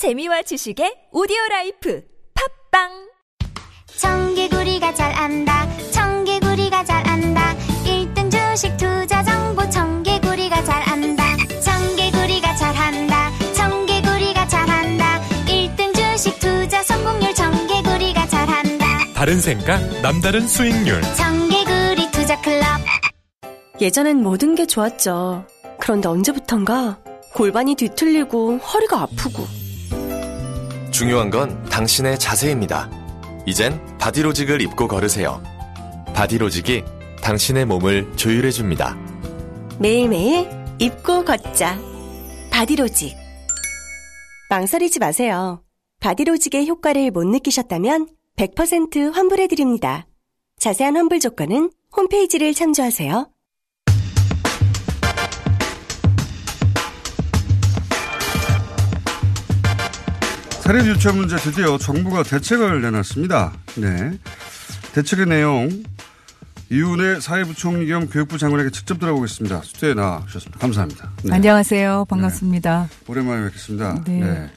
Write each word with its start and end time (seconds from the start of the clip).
재미와 0.00 0.40
지식의 0.40 1.10
오디오 1.12 1.36
라이프. 1.50 2.00
팟빵! 2.72 2.88
청개구리가 3.98 4.94
잘 4.94 5.12
안다. 5.12 5.68
청개구리가 5.90 6.84
잘 6.86 7.06
안다. 7.06 7.54
1등 7.84 8.30
주식 8.32 8.74
투자 8.78 9.22
정보 9.22 9.68
청개구리가 9.68 10.64
잘 10.64 10.82
안다. 10.88 11.22
청개구리가 11.62 12.56
잘한다. 12.56 13.52
청개구리가 13.52 14.48
잘한다. 14.48 15.20
1등 15.44 15.94
주식 15.94 16.40
투자 16.40 16.82
성공률 16.82 17.34
청개구리가 17.34 18.26
잘한다. 18.26 18.86
다른 19.14 19.38
생각, 19.38 19.82
남다른 20.00 20.48
수익률. 20.48 21.02
청개구리 21.14 22.10
투자 22.10 22.40
클럽. 22.40 22.64
예전엔 23.82 24.22
모든 24.22 24.54
게 24.54 24.66
좋았죠. 24.66 25.44
그런데 25.78 26.08
언제부턴가 26.08 27.00
골반이 27.34 27.74
뒤틀리고 27.74 28.56
허리가 28.60 29.02
아프고 29.02 29.46
중요한 31.00 31.30
건 31.30 31.62
당신의 31.70 32.18
자세입니다. 32.18 32.90
이젠 33.46 33.80
바디로직을 33.96 34.60
입고 34.60 34.86
걸으세요. 34.86 35.42
바디로직이 36.14 36.84
당신의 37.22 37.64
몸을 37.64 38.14
조율해줍니다. 38.16 38.98
매일매일 39.78 40.46
입고 40.78 41.24
걷자. 41.24 41.80
바디로직. 42.50 43.16
망설이지 44.50 44.98
마세요. 44.98 45.62
바디로직의 46.00 46.68
효과를 46.68 47.12
못 47.12 47.24
느끼셨다면 47.24 48.06
100% 48.36 49.10
환불해드립니다. 49.10 50.06
자세한 50.58 50.98
환불 50.98 51.18
조건은 51.18 51.70
홈페이지를 51.96 52.52
참조하세요. 52.52 53.26
사립 60.70 60.86
유치원 60.86 61.16
문제 61.16 61.34
드디어 61.34 61.76
정부가 61.78 62.22
대책을 62.22 62.80
내놨습니다. 62.80 63.52
네. 63.78 64.16
대책의 64.92 65.26
내용 65.26 65.68
이윤혜 66.70 67.18
사회부총리 67.18 67.88
겸 67.88 68.06
교육부 68.08 68.38
장관에게 68.38 68.70
직접 68.70 69.00
들어보겠습니다. 69.00 69.62
스튜디오에 69.62 69.94
나와주셨습니다. 69.94 70.60
감사합니다. 70.60 71.10
네. 71.24 71.34
안녕하세요. 71.34 72.06
반갑습니다. 72.08 72.88
오랜만에 73.08 73.46
뵙겠습니다. 73.46 74.04
네. 74.06 74.48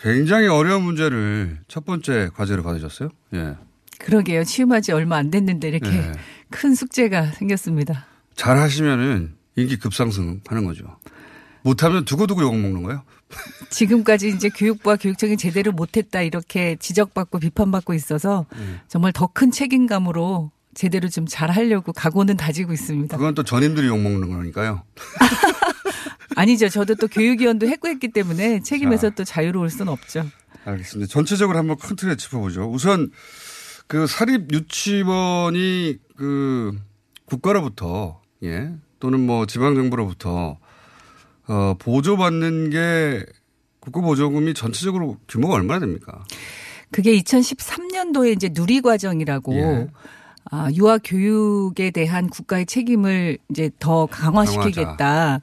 굉장히 0.00 0.46
어려운 0.46 0.82
문제를 0.82 1.58
첫 1.68 1.84
번째 1.84 2.30
과제로 2.34 2.62
받으셨어요. 2.62 3.10
예. 3.34 3.56
그러게요. 3.98 4.44
취임한 4.44 4.80
지 4.80 4.92
얼마 4.92 5.18
안 5.18 5.30
됐는데 5.30 5.68
이렇게 5.68 5.90
네. 5.90 6.12
큰 6.48 6.74
숙제가 6.74 7.32
생겼습니다. 7.32 8.06
잘 8.34 8.56
하시면은 8.56 9.34
인기 9.56 9.76
급상승하는 9.78 10.64
거죠. 10.64 10.86
못하면 11.64 12.04
두고두고 12.04 12.42
욕 12.42 12.56
먹는 12.56 12.82
거예요. 12.84 13.02
지금까지 13.70 14.28
이제 14.28 14.48
교육부와 14.50 14.96
교육청이 14.96 15.36
제대로 15.36 15.72
못했다 15.72 16.20
이렇게 16.22 16.76
지적받고 16.76 17.40
비판받고 17.40 17.94
있어서 17.94 18.46
네. 18.56 18.80
정말 18.86 19.12
더 19.12 19.26
큰 19.26 19.50
책임감으로 19.50 20.52
제대로 20.74 21.08
좀 21.08 21.24
잘하려고 21.26 21.92
각오는 21.92 22.36
다지고 22.36 22.72
있습니다. 22.72 23.16
그건 23.16 23.34
또 23.34 23.42
전임들이 23.42 23.86
욕 23.88 23.98
먹는 23.98 24.28
거니까요. 24.28 24.82
아니죠. 26.36 26.68
저도 26.68 26.94
또 26.96 27.08
교육위원도 27.08 27.66
했고 27.66 27.88
했기 27.88 28.08
때문에 28.08 28.60
책임에서 28.60 29.10
또 29.10 29.24
자유로울 29.24 29.70
수는 29.70 29.92
없죠. 29.92 30.26
알겠습니다. 30.64 31.10
전체적으로 31.10 31.58
한번 31.58 31.76
큰 31.78 31.96
틀에 31.96 32.16
짚어보죠. 32.16 32.70
우선 32.70 33.10
그 33.86 34.06
사립 34.06 34.52
유치원이 34.52 35.98
그 36.16 36.72
국가로부터 37.26 38.20
예 38.42 38.70
또는 39.00 39.20
뭐 39.24 39.46
지방 39.46 39.74
정부로부터 39.74 40.58
어 41.46 41.74
보조받는 41.78 42.70
게 42.70 43.24
국가 43.80 44.00
보조금이 44.00 44.54
전체적으로 44.54 45.18
규모가 45.28 45.54
얼마나 45.54 45.80
됩니까? 45.80 46.24
그게 46.90 47.18
2013년도에 47.20 48.34
이제 48.34 48.50
누리과정이라고 48.52 49.54
예. 49.54 49.88
아, 50.50 50.70
유아 50.72 50.98
교육에 50.98 51.90
대한 51.90 52.28
국가의 52.28 52.66
책임을 52.66 53.38
이제 53.50 53.70
더 53.78 54.06
강화시키겠다. 54.06 55.40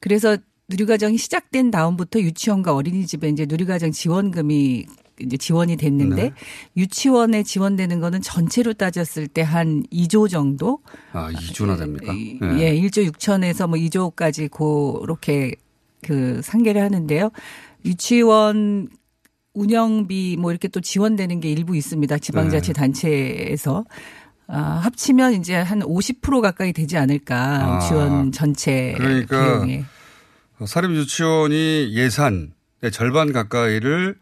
그래서 0.00 0.36
누리과정이 0.68 1.18
시작된 1.18 1.70
다음부터 1.70 2.20
유치원과 2.20 2.74
어린이집에 2.74 3.28
이제 3.28 3.46
누리과정 3.46 3.92
지원금이 3.92 4.86
이제 5.20 5.36
지원이 5.36 5.76
됐는데 5.76 6.22
네. 6.22 6.32
유치원에 6.76 7.42
지원되는 7.44 8.00
거는 8.00 8.20
전체로 8.22 8.72
따졌을 8.74 9.28
때 9.28 9.42
한 9.42 9.84
2조 9.92 10.28
정도? 10.28 10.80
아 11.12 11.30
2조나 11.30 11.78
됩니까? 11.78 12.12
이- 12.12 12.38
예, 12.58 12.74
1조 12.74 13.08
6천에서 13.12 13.68
뭐 13.68 13.78
2조까지 13.78 14.50
그렇게 14.50 15.54
그 16.02 16.40
상계를 16.42 16.82
하는데요. 16.82 17.30
유치원 17.84 18.88
운영비 19.54 20.36
뭐 20.40 20.50
이렇게 20.50 20.66
또 20.68 20.80
지원되는 20.80 21.40
게 21.40 21.50
일부 21.50 21.76
있습니다. 21.76 22.18
지방자치 22.18 22.72
단체에서. 22.72 23.84
아, 24.46 24.58
합치면 24.82 25.34
이제 25.34 25.54
한 25.54 25.80
50% 25.80 26.40
가까이 26.42 26.72
되지 26.72 26.96
않을까. 26.98 27.36
아, 27.76 27.78
지원 27.80 28.32
전체 28.32 28.94
그러니까 28.96 29.42
비용에. 29.44 29.84
어, 30.58 30.66
사립 30.66 30.90
유치원이 30.90 31.92
예산의 31.94 32.50
절반 32.92 33.32
가까이를 33.32 34.16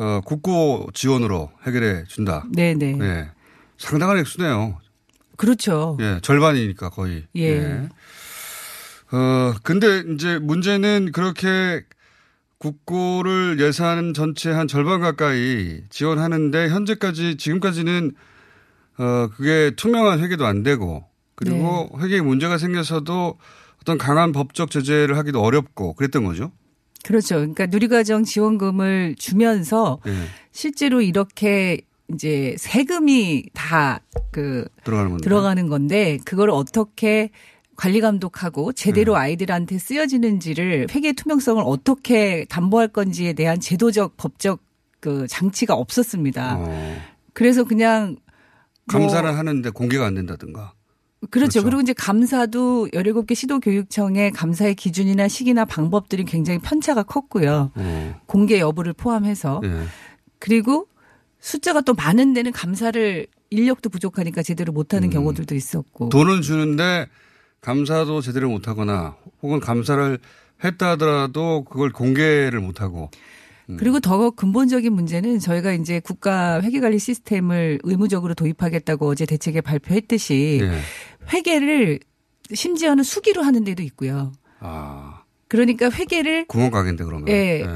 어, 0.00 0.22
국고 0.24 0.88
지원으로 0.94 1.50
해결해 1.66 2.04
준다. 2.08 2.46
네네. 2.50 2.98
예. 3.02 3.30
상당한 3.76 4.16
액수네요. 4.16 4.78
그렇죠. 5.36 5.98
예, 6.00 6.20
절반이니까 6.22 6.88
거의. 6.88 7.26
예. 7.36 7.86
어, 9.12 9.54
근데 9.62 10.02
이제 10.14 10.38
문제는 10.38 11.12
그렇게 11.12 11.84
국고를 12.56 13.58
예산 13.60 14.14
전체 14.14 14.50
한 14.50 14.66
절반 14.68 15.00
가까이 15.00 15.82
지원하는데 15.90 16.70
현재까지 16.70 17.36
지금까지는 17.36 18.12
어, 18.98 19.28
그게 19.36 19.72
투명한 19.76 20.20
회계도 20.20 20.46
안 20.46 20.62
되고 20.62 21.04
그리고 21.34 21.90
네. 21.94 22.04
회계에 22.04 22.20
문제가 22.22 22.56
생겨서도 22.56 23.38
어떤 23.82 23.98
강한 23.98 24.32
법적 24.32 24.70
제재를 24.70 25.18
하기도 25.18 25.42
어렵고 25.42 25.94
그랬던 25.94 26.24
거죠. 26.24 26.52
그렇죠. 27.04 27.36
그러니까 27.36 27.66
누리과정 27.66 28.24
지원금을 28.24 29.16
주면서 29.18 30.00
예. 30.06 30.12
실제로 30.52 31.00
이렇게 31.00 31.80
이제 32.12 32.54
세금이 32.58 33.50
다 33.54 34.00
그 34.30 34.68
들어가는 34.84 35.10
건데. 35.10 35.24
들어가는 35.24 35.68
건데 35.68 36.18
그걸 36.24 36.50
어떻게 36.50 37.30
관리 37.76 38.00
감독하고 38.00 38.72
제대로 38.72 39.16
아이들한테 39.16 39.78
쓰여지는지를 39.78 40.88
회계 40.90 41.12
투명성을 41.12 41.62
어떻게 41.66 42.44
담보할 42.46 42.88
건지에 42.88 43.32
대한 43.32 43.58
제도적 43.58 44.16
법적 44.16 44.60
그 45.00 45.26
장치가 45.28 45.74
없었습니다. 45.74 46.56
어, 46.58 46.96
그래서 47.32 47.64
그냥 47.64 48.16
뭐 48.92 49.00
감사를 49.00 49.34
하는데 49.36 49.70
공개가 49.70 50.06
안 50.06 50.14
된다든가. 50.14 50.74
그렇죠. 51.28 51.60
그렇죠. 51.60 51.64
그리고 51.64 51.80
이제 51.82 51.92
감사도 51.92 52.88
17개 52.92 53.34
시도교육청의 53.34 54.30
감사의 54.32 54.74
기준이나 54.74 55.28
시기나 55.28 55.64
방법들이 55.64 56.24
굉장히 56.24 56.58
편차가 56.58 57.02
컸고요. 57.02 57.72
어, 57.74 58.20
공개 58.26 58.58
여부를 58.58 58.94
포함해서. 58.94 59.60
예. 59.64 59.84
그리고 60.38 60.86
숫자가 61.40 61.82
또 61.82 61.92
많은 61.94 62.32
데는 62.32 62.52
감사를 62.52 63.26
인력도 63.50 63.90
부족하니까 63.90 64.42
제대로 64.42 64.72
못하는 64.72 65.08
음. 65.08 65.10
경우들도 65.10 65.54
있었고. 65.54 66.08
돈은 66.08 66.40
주는데 66.40 67.06
감사도 67.60 68.22
제대로 68.22 68.48
못하거나 68.48 69.16
혹은 69.42 69.60
감사를 69.60 70.18
했다 70.64 70.90
하더라도 70.90 71.64
그걸 71.64 71.92
공개를 71.92 72.60
못하고. 72.60 73.10
음. 73.70 73.76
그리고 73.78 74.00
더 74.00 74.30
근본적인 74.30 74.92
문제는 74.92 75.38
저희가 75.38 75.72
이제 75.72 76.00
국가 76.00 76.60
회계관리 76.62 76.98
시스템을 76.98 77.78
의무적으로 77.82 78.34
도입하겠다고 78.34 79.08
어제 79.08 79.26
대책에 79.26 79.60
발표했듯이 79.60 80.60
예. 80.62 80.80
회계를 81.32 82.00
심지어는 82.52 83.04
수기로 83.04 83.42
하는 83.42 83.64
데도 83.64 83.82
있고요. 83.84 84.32
아, 84.58 85.22
그러니까 85.48 85.90
회계를 85.90 86.46
구멍 86.46 86.70
가게인데 86.70 87.04
그러면. 87.04 87.28
예. 87.28 87.60
예. 87.60 87.66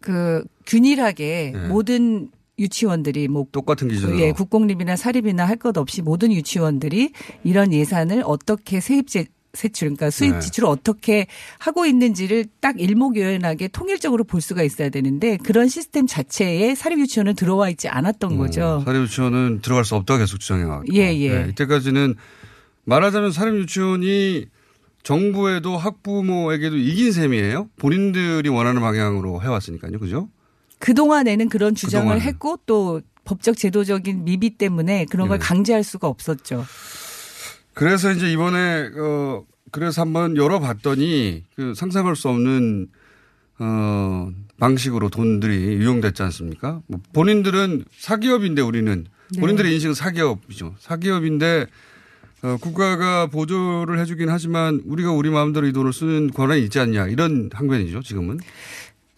그 0.00 0.44
균일하게 0.66 1.52
네. 1.54 1.68
모든 1.68 2.30
유치원들이 2.58 3.28
뭐 3.28 3.46
똑같은 3.52 3.88
기준으로. 3.88 4.18
예, 4.20 4.32
국공립이나 4.32 4.96
사립이나 4.96 5.44
할 5.44 5.56
것 5.58 5.76
없이 5.76 6.00
모든 6.00 6.32
유치원들이 6.32 7.10
이런 7.44 7.72
예산을 7.72 8.22
어떻게 8.24 8.80
세입제 8.80 9.26
세출, 9.56 9.88
그러니까 9.88 10.10
수입 10.10 10.34
네. 10.34 10.40
지출을 10.40 10.68
어떻게 10.68 11.26
하고 11.58 11.86
있는지를 11.86 12.46
딱 12.60 12.78
일목요연하게 12.78 13.68
통일적으로 13.68 14.24
볼 14.24 14.40
수가 14.40 14.62
있어야 14.62 14.88
되는데 14.90 15.36
그런 15.38 15.68
시스템 15.68 16.06
자체에 16.06 16.74
사립 16.74 16.98
유치원은 17.00 17.34
들어와 17.34 17.68
있지 17.70 17.88
않았던 17.88 18.36
거죠. 18.36 18.78
음, 18.80 18.84
사립 18.84 19.02
유치원은 19.02 19.60
들어갈 19.62 19.84
수 19.84 19.96
없다고 19.96 20.18
계속 20.18 20.38
주장해왔고. 20.38 20.94
예, 20.94 21.14
예. 21.20 21.46
이때까지는 21.50 22.14
말하자면 22.84 23.32
사립 23.32 23.54
유치원이 23.54 24.46
정부에도 25.02 25.76
학부모에게도 25.76 26.76
이긴 26.76 27.12
셈이에요. 27.12 27.70
본인들이 27.76 28.48
원하는 28.48 28.80
방향으로 28.80 29.40
해왔으니까요. 29.42 29.98
그죠? 29.98 30.28
그동안에는 30.78 31.48
그런 31.48 31.74
주장을 31.74 32.04
그동안은. 32.04 32.22
했고 32.22 32.58
또 32.66 33.00
법적 33.24 33.56
제도적인 33.56 34.24
미비 34.24 34.50
때문에 34.58 35.04
그런 35.06 35.28
걸 35.28 35.38
네. 35.38 35.44
강제할 35.44 35.82
수가 35.84 36.06
없었죠. 36.08 36.64
그래서 37.76 38.10
이제 38.10 38.32
이번에 38.32 38.90
어 38.96 39.44
그래서 39.70 40.00
한번 40.00 40.34
열어봤더니 40.34 41.44
그 41.54 41.74
상상할 41.74 42.16
수 42.16 42.30
없는 42.30 42.88
어, 43.58 44.30
방식으로 44.58 45.10
돈들이 45.10 45.54
유용됐지 45.54 46.22
않습니까? 46.22 46.80
뭐 46.86 47.00
본인들은 47.12 47.84
사기업인데 47.98 48.62
우리는 48.62 49.04
네. 49.30 49.40
본인들의 49.40 49.74
인식은 49.74 49.92
사기업이죠. 49.92 50.74
사기업인데 50.78 51.66
어, 52.44 52.56
국가가 52.62 53.26
보조를 53.26 53.98
해주긴 53.98 54.30
하지만 54.30 54.80
우리가 54.86 55.12
우리 55.12 55.28
마음대로 55.28 55.66
이 55.66 55.74
돈을 55.74 55.92
쓰는 55.92 56.30
권한이 56.30 56.62
있지 56.64 56.80
않냐 56.80 57.08
이런 57.08 57.50
항변이죠. 57.52 58.00
지금은. 58.00 58.38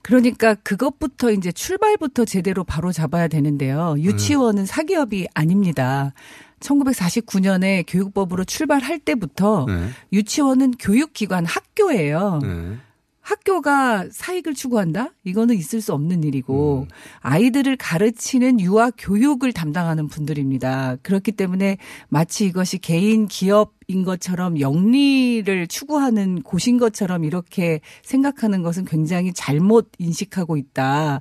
그러니까 0.03 0.57
그것부터 0.57 1.31
이제 1.31 1.53
출발부터 1.53 2.25
제대로 2.25 2.65
바로 2.65 2.91
잡아야 2.91 3.29
되는데요. 3.29 3.95
유치원은 3.99 4.67
사기업이 4.67 5.29
아닙니다. 5.35 6.13
1949년에 6.61 7.85
교육법으로 7.87 8.45
출발할 8.45 8.99
때부터 9.01 9.67
네. 9.69 9.89
유치원은 10.13 10.73
교육기관 10.79 11.45
학교예요. 11.47 12.41
네. 12.43 12.77
학교가 13.21 14.07
사익을 14.11 14.55
추구한다? 14.55 15.11
이거는 15.25 15.55
있을 15.55 15.83
수 15.83 15.93
없는 15.93 16.25
일이고 16.25 16.87
음. 16.89 16.95
아이들을 17.21 17.77
가르치는 17.77 18.59
유아 18.59 18.93
교육을 18.97 19.53
담당하는 19.53 20.09
분들입니다. 20.09 20.97
그렇기 21.03 21.33
때문에 21.33 21.77
마치 22.09 22.47
이것이 22.47 22.79
개인 22.79 23.27
기업인 23.29 24.05
것처럼 24.07 24.59
영리를 24.61 25.67
추구하는 25.67 26.41
곳인 26.43 26.79
것처럼 26.79 27.25
이렇게 27.25 27.81
생각하는 28.03 28.63
것은 28.63 28.87
굉장히 28.87 29.35
잘못 29.35 29.91
인식하고 29.99 30.57
있다. 30.57 31.21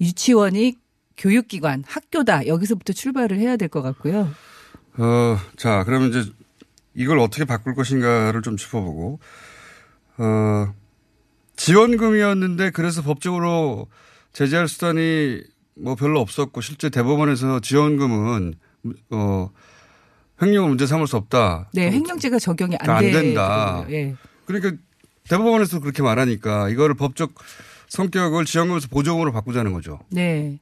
유치원이 0.00 0.76
교육기관, 1.16 1.82
학교다. 1.84 2.46
여기서부터 2.46 2.92
출발을 2.92 3.38
해야 3.38 3.56
될 3.56 3.68
것 3.68 3.82
같고요. 3.82 4.28
어, 5.00 5.38
자, 5.56 5.82
그러면 5.84 6.10
이제 6.10 6.30
이걸 6.94 7.18
어떻게 7.18 7.44
바꿀 7.44 7.74
것인가를 7.74 8.42
좀 8.42 8.56
짚어보고, 8.56 9.18
어, 10.18 10.74
지원금이었는데 11.56 12.70
그래서 12.70 13.02
법적으로 13.02 13.86
제재할 14.32 14.68
수단이 14.68 15.42
뭐 15.74 15.94
별로 15.94 16.20
없었고 16.20 16.60
실제 16.60 16.90
대법원에서 16.90 17.60
지원금은 17.60 18.54
어, 19.10 19.50
횡령을 20.42 20.68
문제 20.68 20.86
삼을 20.86 21.06
수 21.06 21.16
없다. 21.16 21.70
네, 21.72 21.90
횡령죄가 21.90 22.38
적용이 22.38 22.76
안, 22.80 22.90
안 22.90 23.02
된다. 23.10 23.84
예. 23.90 24.14
그러니까 24.44 24.72
대법원에서 25.28 25.80
그렇게 25.80 26.02
말하니까 26.02 26.68
이거를 26.68 26.94
법적 26.94 27.32
성격을 27.88 28.44
지원금에서 28.44 28.88
보조금으로 28.88 29.32
바꾸자는 29.32 29.72
거죠. 29.72 29.98
네. 30.10 30.58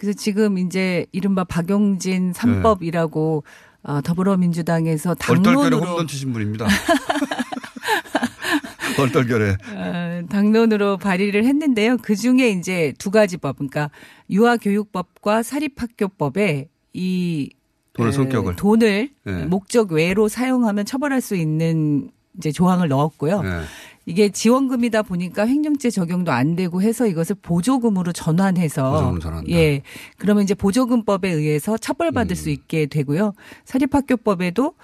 그래서 0.00 0.16
지금 0.16 0.56
이제 0.56 1.04
이른바 1.12 1.44
박용진 1.44 2.32
삼법이라고 2.32 3.44
어, 3.82 4.00
더불어민주당에서 4.00 5.14
당론으로 5.14 5.78
홈런 5.78 6.06
치신 6.06 6.32
분입니다. 6.32 6.66
얼떨결에. 8.98 9.56
어, 9.74 10.22
당론으로 10.30 10.96
발의를 10.96 11.44
했는데요. 11.44 11.98
그 11.98 12.16
중에 12.16 12.48
이제 12.48 12.94
두 12.96 13.10
가지 13.10 13.36
법, 13.36 13.56
그러니까 13.56 13.90
유아교육법과 14.30 15.42
사립학교법에 15.42 16.70
이 16.94 17.50
돈의 17.92 18.08
에, 18.08 18.12
성격을. 18.12 18.56
돈을 18.56 19.10
네. 19.24 19.44
목적 19.44 19.92
외로 19.92 20.28
사용하면 20.28 20.86
처벌할 20.86 21.20
수 21.20 21.36
있는 21.36 22.10
이제 22.38 22.52
조항을 22.52 22.88
넣었고요. 22.88 23.42
네. 23.42 23.60
이게 24.06 24.30
지원금이다 24.30 25.02
보니까 25.02 25.46
횡령죄 25.46 25.90
적용도 25.90 26.32
안 26.32 26.56
되고 26.56 26.82
해서 26.82 27.06
이것을 27.06 27.36
보조금으로 27.42 28.12
전환해서 28.12 29.20
전환한다. 29.20 29.50
예. 29.50 29.82
그러면 30.16 30.44
이제 30.44 30.54
보조금법에 30.54 31.30
의해서 31.30 31.72
음. 31.72 31.78
처벌받을 31.80 32.34
수 32.34 32.50
있게 32.50 32.86
되고요. 32.86 33.34
사립학교법에도 33.64 34.74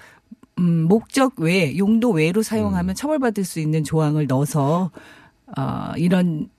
음, 0.59 0.83
목적 0.83 1.39
외, 1.39 1.77
용도 1.77 2.11
외로 2.11 2.41
음. 2.41 2.43
사용하면 2.43 2.95
처벌받을 2.95 3.43
수 3.43 3.59
있는 3.59 3.83
조항을 3.83 4.27
넣어서 4.27 4.91
어, 5.57 5.91
이런 5.97 6.49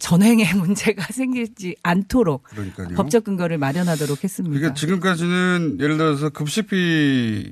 전횡의 0.00 0.54
문제가 0.56 1.04
생기지 1.12 1.76
않도록 1.82 2.44
그러니까요. 2.44 2.88
법적 2.96 3.24
근거를 3.24 3.58
마련하도록 3.58 4.22
했습니다. 4.22 4.54
그러니까 4.54 4.74
지금까지는 4.74 5.78
예를 5.80 5.96
들어서 5.96 6.30
급식비 6.30 7.50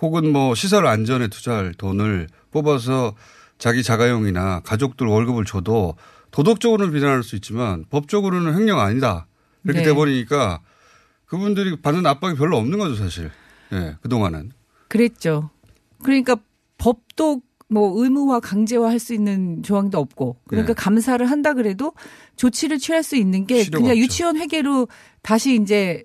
혹은 0.00 0.32
뭐 0.32 0.54
시설 0.54 0.86
안전에 0.86 1.28
투자할 1.28 1.74
돈을 1.74 2.28
뽑아서 2.50 3.14
자기 3.62 3.84
자가용이나 3.84 4.58
가족들 4.64 5.06
월급을 5.06 5.44
줘도 5.44 5.94
도덕적으로는 6.32 6.92
비난할 6.92 7.22
수 7.22 7.36
있지만 7.36 7.84
법적으로는 7.90 8.58
횡령 8.58 8.80
아니다. 8.80 9.28
이렇게 9.62 9.82
네. 9.82 9.84
돼버리니까 9.84 10.62
그분들이 11.26 11.80
받는 11.80 12.04
압박이 12.04 12.34
별로 12.34 12.56
없는 12.56 12.76
거죠, 12.80 12.96
사실. 12.96 13.30
예, 13.72 13.94
그동안은. 14.02 14.50
그랬죠. 14.88 15.50
그러니까 16.02 16.38
법도 16.78 17.42
뭐 17.68 18.02
의무화 18.02 18.40
강제화 18.40 18.90
할 18.90 18.98
수 18.98 19.14
있는 19.14 19.62
조항도 19.62 19.96
없고 19.96 20.38
그러니까 20.48 20.74
네. 20.74 20.82
감사를 20.82 21.24
한다 21.30 21.54
그래도 21.54 21.92
조치를 22.34 22.78
취할 22.80 23.04
수 23.04 23.14
있는 23.14 23.46
게 23.46 23.64
그냥 23.66 23.90
없죠. 23.92 23.96
유치원 24.00 24.36
회계로 24.38 24.88
다시 25.22 25.54
이제 25.54 26.02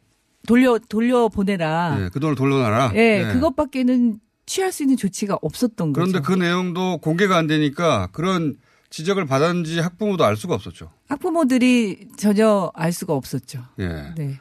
돌려 0.47 0.77
돌려 0.77 1.27
보내라. 1.27 1.97
예, 2.01 2.09
그 2.13 2.19
돈을 2.19 2.35
돌려놔라. 2.35 2.91
예, 2.93 3.25
예. 3.27 3.33
그것밖에는 3.33 4.19
취할 4.47 4.71
수 4.71 4.81
있는 4.81 4.97
조치가 4.97 5.37
없었던 5.41 5.93
그런데 5.93 6.19
거죠. 6.19 6.23
그 6.23 6.33
내용도 6.33 6.97
공개가 6.97 7.37
안 7.37 7.45
되니까 7.45 8.07
그런 8.13 8.55
지적을 8.89 9.25
받았는지 9.27 9.79
학부모도 9.79 10.25
알 10.25 10.35
수가 10.35 10.55
없었죠. 10.55 10.89
학부모들이 11.09 12.07
전혀 12.17 12.71
알 12.73 12.91
수가 12.91 13.13
없었죠. 13.13 13.63
예. 13.79 14.13
네. 14.15 14.39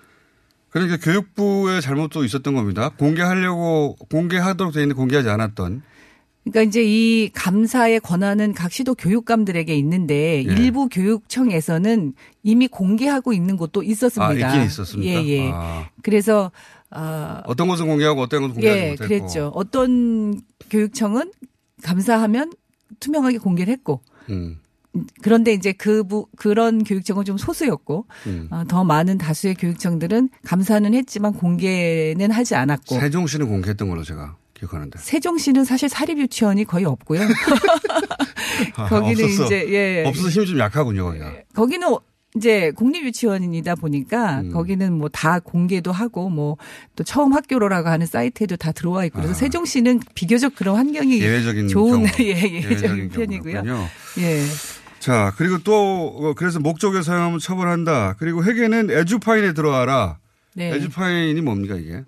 그러니까 0.71 0.97
교육부의 0.99 1.83
잘못도 1.83 2.25
있었던 2.25 2.55
겁니다. 2.55 2.91
공개하려고 2.91 3.97
공개하도록 4.11 4.73
돼 4.73 4.81
있는데 4.81 4.95
공개하지 4.95 5.29
않았던. 5.29 5.83
그러니까 6.45 6.63
이제 6.63 6.85
이 6.85 7.29
감사의 7.35 7.99
권한은 7.99 8.55
각 8.55 8.71
시도 8.71 8.95
교육감들에게 8.95 9.75
있는데 9.75 10.45
예. 10.47 10.53
일부 10.53 10.89
교육청에서는 10.89 12.15
이미 12.45 12.69
공개하고 12.69 13.33
있는 13.33 13.57
곳도 13.57 13.83
있었습니다. 13.83 14.47
아, 14.47 14.53
있긴 14.53 14.63
있었습니까? 14.67 15.25
예, 15.25 15.27
예. 15.27 15.51
아. 15.53 15.89
그래서 16.03 16.53
아, 16.91 17.43
어떤 17.47 17.69
것은 17.69 17.87
공개하고 17.87 18.23
어떤 18.23 18.43
것은 18.43 18.55
공개하지 18.55 18.81
예, 18.81 18.91
못했고. 18.91 19.09
그랬죠. 19.09 19.53
어떤 19.55 20.41
교육청은 20.71 21.33
감사하면 21.83 22.53
투명하게 23.01 23.39
공개를 23.39 23.73
했고 23.73 24.01
음, 24.31 24.59
그런데 25.23 25.53
이제 25.53 25.73
그 25.73 26.05
부, 26.05 26.27
그런 26.37 26.85
교육청은 26.85 27.25
좀 27.25 27.37
소수였고 27.37 28.07
음. 28.27 28.49
어, 28.51 28.65
더 28.67 28.85
많은 28.85 29.19
다수의 29.19 29.55
교육청들은 29.57 30.31
감사는 30.45 30.95
했지만 30.95 31.33
공개는 31.35 32.31
하지 32.31 32.55
않았고 32.55 32.99
세종시는 32.99 33.49
공개했던 33.49 33.89
걸로 33.89 34.03
제가 34.05 34.37
기억하는데. 34.55 34.99
세종시는 34.99 35.65
사실 35.65 35.89
사립 35.89 36.19
유치원이 36.19 36.65
거의 36.65 36.87
없고요. 36.87 37.21
아, 38.77 38.87
거기는 38.89 39.25
없었어. 39.25 39.45
이제 39.45 39.67
예 39.71 40.05
없어서 40.07 40.29
힘이 40.31 40.47
좀 40.47 40.59
약하군요, 40.59 41.05
거기가. 41.05 41.33
거기는 41.55 41.89
이제 42.37 42.71
공립유치원이다 42.73 43.77
보니까 43.77 44.41
음. 44.41 44.53
거기는 44.53 44.93
뭐 44.93 45.09
다 45.09 45.41
공개도 45.41 45.91
하고 45.93 46.29
뭐 46.31 46.57
또 46.97 47.05
처음 47.05 47.33
학교로라고 47.35 47.89
하는 47.89 48.07
사이트에도 48.07 48.57
다 48.57 48.73
들어와 48.73 49.05
있고 49.05 49.17
그래서 49.19 49.33
아. 49.33 49.35
세종시는 49.35 50.01
비교적 50.15 50.55
그런 50.55 50.77
환경이 50.77 51.21
예외적인 51.21 51.69
좋은 51.69 52.07
경우. 52.07 52.07
예, 52.21 52.43
예외적인 52.43 53.11
편이고요. 53.11 53.63
예. 54.19 54.43
자, 54.99 55.33
그리고 55.37 55.59
또 55.59 55.75
어, 56.17 56.35
그래서 56.35 56.59
목적에 56.59 57.03
사용하면 57.03 57.39
처벌한다. 57.39 58.15
그리고 58.19 58.43
회계는 58.43 58.91
에듀파인에 58.91 59.53
들어와라. 59.53 60.19
네. 60.55 60.75
에듀파인이 60.75 61.41
뭡니까 61.43 61.77
이게? 61.77 62.03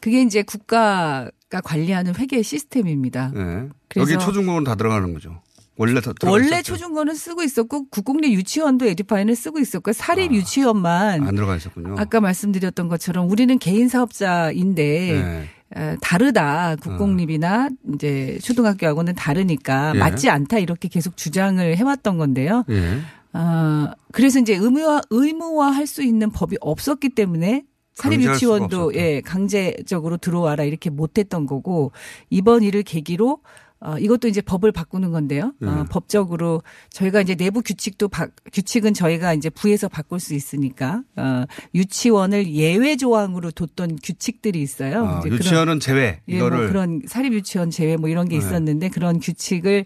그게 0.00 0.22
이제 0.22 0.42
국가가 0.42 1.60
관리하는 1.62 2.14
회계 2.16 2.42
시스템입니다. 2.42 3.30
네. 3.34 3.68
여기 3.96 4.18
초중고는 4.18 4.64
다 4.64 4.74
들어가는 4.74 5.12
거죠. 5.12 5.41
원래 5.76 6.00
다 6.00 6.12
들어가 6.18 6.32
원래. 6.32 6.62
초중고는 6.62 7.14
쓰고 7.14 7.42
있었고 7.42 7.86
국공립 7.88 8.32
유치원도 8.32 8.86
에듀파인을 8.86 9.34
쓰고 9.34 9.58
있었고 9.58 9.92
사립 9.92 10.30
아, 10.30 10.34
유치원만 10.34 11.26
안 11.26 11.34
들어가 11.34 11.56
있었군요. 11.56 11.96
아까 11.98 12.20
말씀드렸던 12.20 12.88
것처럼 12.88 13.30
우리는 13.30 13.58
개인 13.58 13.88
사업자인데 13.88 14.82
네. 14.84 15.48
어, 15.74 15.96
다르다 16.02 16.76
국공립이나 16.76 17.70
이제 17.94 18.38
초등학교하고는 18.42 19.14
다르니까 19.14 19.92
예. 19.94 19.98
맞지 19.98 20.28
않다 20.28 20.58
이렇게 20.58 20.88
계속 20.88 21.16
주장을 21.16 21.76
해왔던 21.76 22.18
건데요. 22.18 22.64
예. 22.68 22.98
어, 23.32 23.90
그래서 24.12 24.38
이제 24.38 24.54
의무화 24.54 25.00
의무화할 25.08 25.86
수 25.86 26.02
있는 26.02 26.30
법이 26.30 26.58
없었기 26.60 27.08
때문에 27.10 27.64
사립 27.94 28.20
유치원도. 28.22 28.94
예 28.94 29.22
강제적으로 29.22 30.18
들어와라 30.18 30.64
이렇게 30.64 30.90
못했던 30.90 31.46
거고 31.46 31.92
이번 32.28 32.62
일을 32.62 32.82
계기로 32.82 33.38
어, 33.84 33.98
이것도 33.98 34.28
이제 34.28 34.40
법을 34.40 34.70
바꾸는 34.70 35.10
건데요. 35.10 35.54
어, 35.62 35.64
네. 35.64 35.84
법적으로 35.90 36.62
저희가 36.90 37.20
이제 37.20 37.34
내부 37.34 37.62
규칙도 37.62 38.08
바, 38.08 38.28
규칙은 38.52 38.94
저희가 38.94 39.34
이제 39.34 39.50
부에서 39.50 39.88
바꿀 39.88 40.20
수 40.20 40.34
있으니까 40.34 41.02
어, 41.16 41.44
유치원을 41.74 42.52
예외 42.54 42.96
조항으로 42.96 43.50
뒀던 43.50 43.98
규칙들이 44.02 44.62
있어요. 44.62 45.04
아, 45.06 45.18
이제 45.20 45.28
그런- 45.30 45.38
유치원은 45.40 45.80
제외. 45.80 46.20
예, 46.28 46.38
뭐 46.38 46.46
이거를 46.48 46.68
그런 46.68 47.02
사립 47.06 47.32
유치원 47.32 47.70
제외 47.70 47.96
뭐 47.96 48.08
이런 48.08 48.28
게 48.28 48.38
네. 48.38 48.44
있었는데 48.46 48.88
그런 48.90 49.18
규칙을 49.18 49.84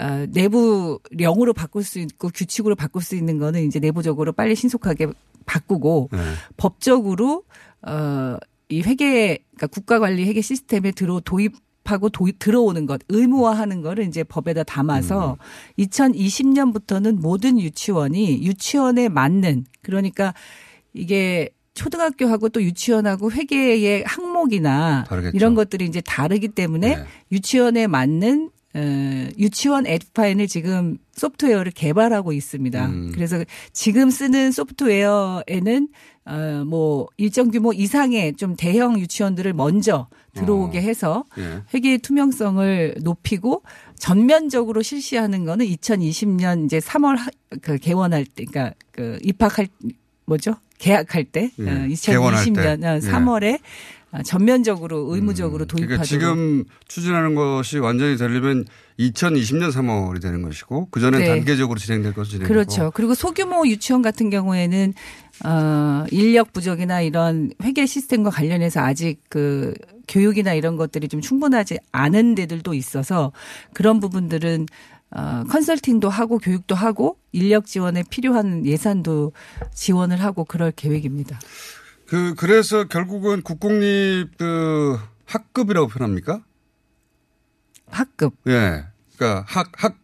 어, 0.00 0.26
내부령으로 0.30 1.52
바꿀 1.52 1.84
수 1.84 1.98
있고 2.00 2.30
규칙으로 2.30 2.74
바꿀 2.74 3.02
수 3.02 3.14
있는 3.14 3.38
거는 3.38 3.64
이제 3.66 3.78
내부적으로 3.78 4.32
빨리 4.32 4.54
신속하게 4.56 5.08
바꾸고 5.46 6.08
네. 6.12 6.18
법적으로 6.56 7.44
어 7.86 8.38
이 8.70 8.80
회계 8.80 9.40
그러니까 9.56 9.66
국가 9.66 9.98
관리 9.98 10.24
회계 10.26 10.40
시스템에 10.40 10.90
들어 10.90 11.20
도입 11.20 11.52
가입하고 11.84 12.08
도- 12.08 12.28
들어오는 12.38 12.86
것, 12.86 13.00
의무화하는 13.08 13.82
거를 13.82 14.04
이제 14.06 14.24
법에다 14.24 14.64
담아서 14.64 15.36
2020년부터는 15.78 17.20
모든 17.20 17.60
유치원이 17.60 18.42
유치원에 18.42 19.08
맞는 19.08 19.66
그러니까 19.82 20.34
이게 20.92 21.50
초등학교하고 21.74 22.48
또 22.50 22.62
유치원하고 22.62 23.32
회계의 23.32 24.04
항목이나 24.06 25.04
다르겠죠. 25.08 25.36
이런 25.36 25.54
것들이 25.54 25.84
이제 25.86 26.00
다르기 26.00 26.48
때문에 26.48 26.96
네. 26.96 27.04
유치원에 27.32 27.86
맞는 27.86 28.46
어, 28.46 28.53
유치원 29.38 29.86
앱 29.86 30.12
파일을 30.14 30.48
지금 30.48 30.98
소프트웨어를 31.12 31.72
개발하고 31.72 32.32
있습니다. 32.32 32.86
음. 32.86 33.12
그래서 33.14 33.44
지금 33.72 34.10
쓰는 34.10 34.50
소프트웨어에는 34.50 35.88
어, 36.26 36.64
뭐 36.66 37.06
일정 37.16 37.50
규모 37.50 37.72
이상의 37.72 38.34
좀 38.34 38.56
대형 38.56 38.98
유치원들을 38.98 39.52
먼저 39.52 40.08
들어오게 40.32 40.78
어. 40.78 40.80
해서 40.80 41.24
예. 41.38 41.62
회계의 41.74 41.98
투명성을 41.98 42.96
높이고 43.02 43.62
전면적으로 43.98 44.82
실시하는 44.82 45.44
거는 45.44 45.66
2020년 45.66 46.64
이제 46.64 46.78
3월 46.78 47.16
하, 47.16 47.28
그 47.60 47.76
개원할 47.76 48.24
때, 48.24 48.44
그러니까 48.46 48.74
그 48.90 49.18
입학할 49.22 49.68
뭐죠? 50.24 50.54
계약할 50.78 51.24
때 51.24 51.50
예, 51.58 51.62
어, 51.62 51.88
개원할 52.02 52.44
때. 52.44 52.50
2020년 52.50 52.82
예. 52.82 53.10
3월에 53.10 53.60
전면적으로 54.22 55.14
의무적으로 55.14 55.64
도입하도록 55.64 55.88
그러니까 55.88 56.04
지금 56.04 56.64
추진하는 56.86 57.34
것이 57.34 57.78
완전히 57.78 58.16
되려면 58.16 58.64
2020년 58.98 59.72
3월이 59.72 60.22
되는 60.22 60.42
것이고 60.42 60.88
그 60.90 61.00
전에 61.00 61.18
네. 61.18 61.26
단계적으로 61.26 61.78
진행될 61.78 62.12
것으로 62.12 62.24
진행되고 62.24 62.48
그렇죠. 62.48 62.92
그리고 62.94 63.14
소규모 63.14 63.66
유치원 63.66 64.02
같은 64.02 64.30
경우에는 64.30 64.94
어 65.44 66.04
인력 66.12 66.52
부족이나 66.52 67.00
이런 67.00 67.50
회계 67.62 67.86
시스템과 67.86 68.30
관련해서 68.30 68.80
아직 68.80 69.20
그 69.28 69.74
교육이나 70.06 70.54
이런 70.54 70.76
것들이 70.76 71.08
좀 71.08 71.20
충분하지 71.20 71.78
않은 71.90 72.36
데들도 72.36 72.72
있어서 72.74 73.32
그런 73.72 73.98
부분들은 73.98 74.66
어 75.10 75.44
컨설팅도 75.48 76.08
하고 76.08 76.38
교육도 76.38 76.76
하고 76.76 77.18
인력 77.32 77.66
지원에 77.66 78.04
필요한 78.08 78.64
예산도 78.64 79.32
지원을 79.72 80.22
하고 80.22 80.44
그럴 80.44 80.70
계획입니다. 80.70 81.40
그 82.14 82.36
그래서 82.36 82.84
결국은 82.84 83.42
국공립 83.42 84.38
그 84.38 84.96
학급이라고 85.26 85.88
표현합니까? 85.88 86.44
학급 87.88 88.34
예. 88.46 88.84
그러니까 89.16 89.44
학, 89.48 89.72
학, 89.76 89.96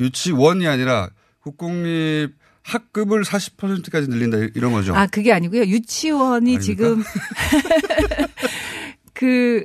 유치원이 0.00 0.66
아니라 0.66 1.10
국공립 1.42 2.34
학급을 2.64 3.22
40%까지 3.22 4.08
늘린다 4.08 4.38
이런 4.56 4.72
거죠. 4.72 4.96
아, 4.96 5.06
그게 5.06 5.32
아니고요. 5.32 5.62
유치원이 5.62 6.56
아닙니까? 6.56 6.60
지금 6.60 7.04
그 9.14 9.64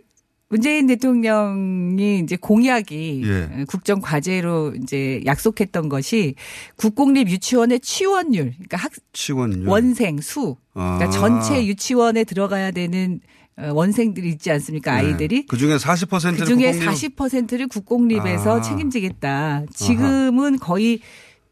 문재인 0.49 0.87
대통령이 0.87 2.19
이제 2.19 2.37
공약이 2.37 3.23
예. 3.25 3.65
국정 3.67 3.99
과제로 3.99 4.73
이제 4.81 5.21
약속했던 5.25 5.89
것이 5.89 6.35
국공립 6.77 7.29
유치원의 7.29 7.81
취원율, 7.81 8.51
그러니까 8.53 8.77
학 8.77 8.91
치원율. 9.11 9.67
원생 9.67 10.21
수, 10.21 10.55
그러니까 10.73 11.05
아. 11.05 11.09
전체 11.09 11.65
유치원에 11.65 12.23
들어가야 12.23 12.71
되는 12.71 13.19
어, 13.57 13.71
원생들이 13.73 14.29
있지 14.29 14.51
않습니까? 14.51 14.93
아이들이. 14.93 15.45
그 15.47 15.57
중에 15.57 15.77
40%를 15.77 16.37
그 16.37 16.45
중에 16.45 16.71
국공립 16.71 17.17
40%를 17.17 17.67
국공립에서 17.67 18.57
아. 18.57 18.61
책임지겠다. 18.61 19.65
지금은 19.73 20.59
거의 20.59 20.99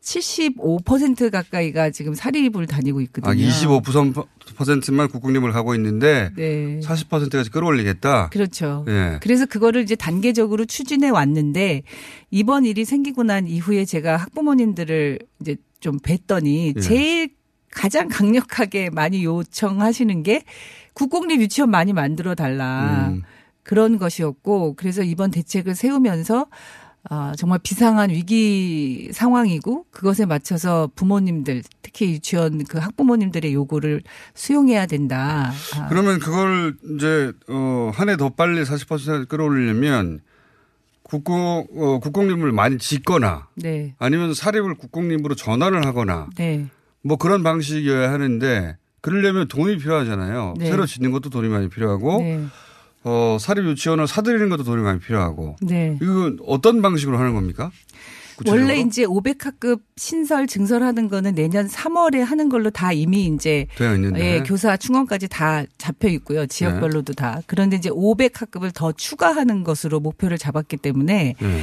75% 0.06 1.32
가까이가 1.32 1.90
지금 1.90 2.14
사립을 2.14 2.68
다니고 2.68 3.02
있거든요. 3.02 3.32
아, 3.32 3.36
25%만 3.36 5.10
국공립을 5.10 5.52
가고 5.52 5.74
있는데 5.76 6.30
네. 6.36 6.80
40%까지 6.82 7.50
끌어올리겠다. 7.50 8.30
그렇죠. 8.30 8.86
예. 8.88 9.18
그래서 9.22 9.48
그거를 9.48 9.82
이제 9.82 9.96
단계적으로 9.96 10.66
추진해 10.66 11.10
왔는데 11.10 11.82
이번 12.30 12.66
일이 12.66 12.86
생기고 12.86 13.24
난 13.24 13.48
이후에 13.48 13.86
제가 13.86 14.18
학부모님들을 14.18 15.20
이제 15.42 15.58
좀 15.80 15.98
뵀더니 16.00 16.78
예. 16.78 16.80
제일 16.80 17.30
가장 17.72 18.08
강력하게 18.08 18.92
많이 18.92 19.26
요청하시는 19.26 20.24
게 20.24 20.44
국공립 20.94 21.42
유치원 21.42 21.72
많이 21.72 21.94
만들어 21.94 22.36
달라. 22.36 23.10
음. 23.12 23.24
그런 23.64 23.98
것이었고 23.98 24.76
그래서 24.76 25.02
이번 25.02 25.32
대책을 25.32 25.74
세우면서 25.74 26.46
아, 27.10 27.34
정말 27.38 27.60
비상한 27.62 28.10
위기 28.10 29.10
상황이고 29.14 29.86
그것에 29.92 30.26
맞춰서 30.26 30.90
부모님들 30.96 31.62
특히 31.84 32.12
유치원 32.14 32.64
그 32.66 32.80
학부모님들의 32.80 33.54
요구를 33.54 34.02
수용해야 34.34 34.86
된다. 34.88 35.52
아, 35.76 35.88
그러면 35.88 36.20
그걸 36.20 36.76
이제 36.96 37.32
어, 37.48 37.92
한 37.94 38.10
해 38.10 38.16
더 38.18 38.30
빨리 38.30 38.62
40% 38.64 39.28
끌어올리려면 39.28 40.22
국공 41.04 41.68
어, 41.76 42.00
국공립을 42.00 42.52
많이 42.52 42.78
짓거나 42.80 43.48
네. 43.56 43.94
아니면 44.00 44.34
사립을 44.34 44.74
국공립으로 44.76 45.36
전환을 45.36 45.86
하거나 45.86 46.28
네. 46.36 46.66
뭐 47.04 47.18
그런 47.18 47.44
방식이어야 47.44 48.12
하는데 48.12 48.78
그러려면 49.02 49.48
돈이 49.48 49.78
필요하잖아요. 49.78 50.56
네. 50.58 50.66
새로 50.72 50.88
짓는 50.88 51.12
것도 51.12 51.30
돈이 51.30 51.48
많이 51.50 51.70
필요하고 51.70 52.18
네. 52.22 52.46
어, 53.06 53.38
사립 53.40 53.66
유치원을 53.66 54.08
사들이는 54.08 54.50
것도 54.50 54.64
돈이 54.64 54.82
많이 54.82 55.00
필요하고 55.00 55.56
네. 55.62 55.98
이건 56.02 56.40
어떤 56.46 56.82
방식으로 56.82 57.18
하는 57.18 57.36
겁니까? 57.36 57.72
구체적으로? 58.36 58.68
원래 58.68 58.82
이제 58.82 59.06
500학급 59.06 59.80
신설 59.96 60.48
증설하는 60.48 61.08
거는 61.08 61.36
내년 61.36 61.68
3월에 61.68 62.20
하는 62.20 62.50
걸로 62.50 62.70
다 62.70 62.92
이미 62.92 63.28
이제 63.28 63.68
예, 64.18 64.44
교사 64.46 64.76
충원까지 64.76 65.30
다 65.30 65.64
잡혀 65.78 66.10
있고요. 66.10 66.46
지역별로도 66.46 67.14
네. 67.14 67.16
다. 67.16 67.42
그런데 67.46 67.78
이제 67.78 67.90
500학급을 67.90 68.74
더 68.74 68.92
추가하는 68.92 69.64
것으로 69.64 70.00
목표를 70.02 70.38
잡았기 70.38 70.78
때문에 70.78 71.36
네. 71.40 71.62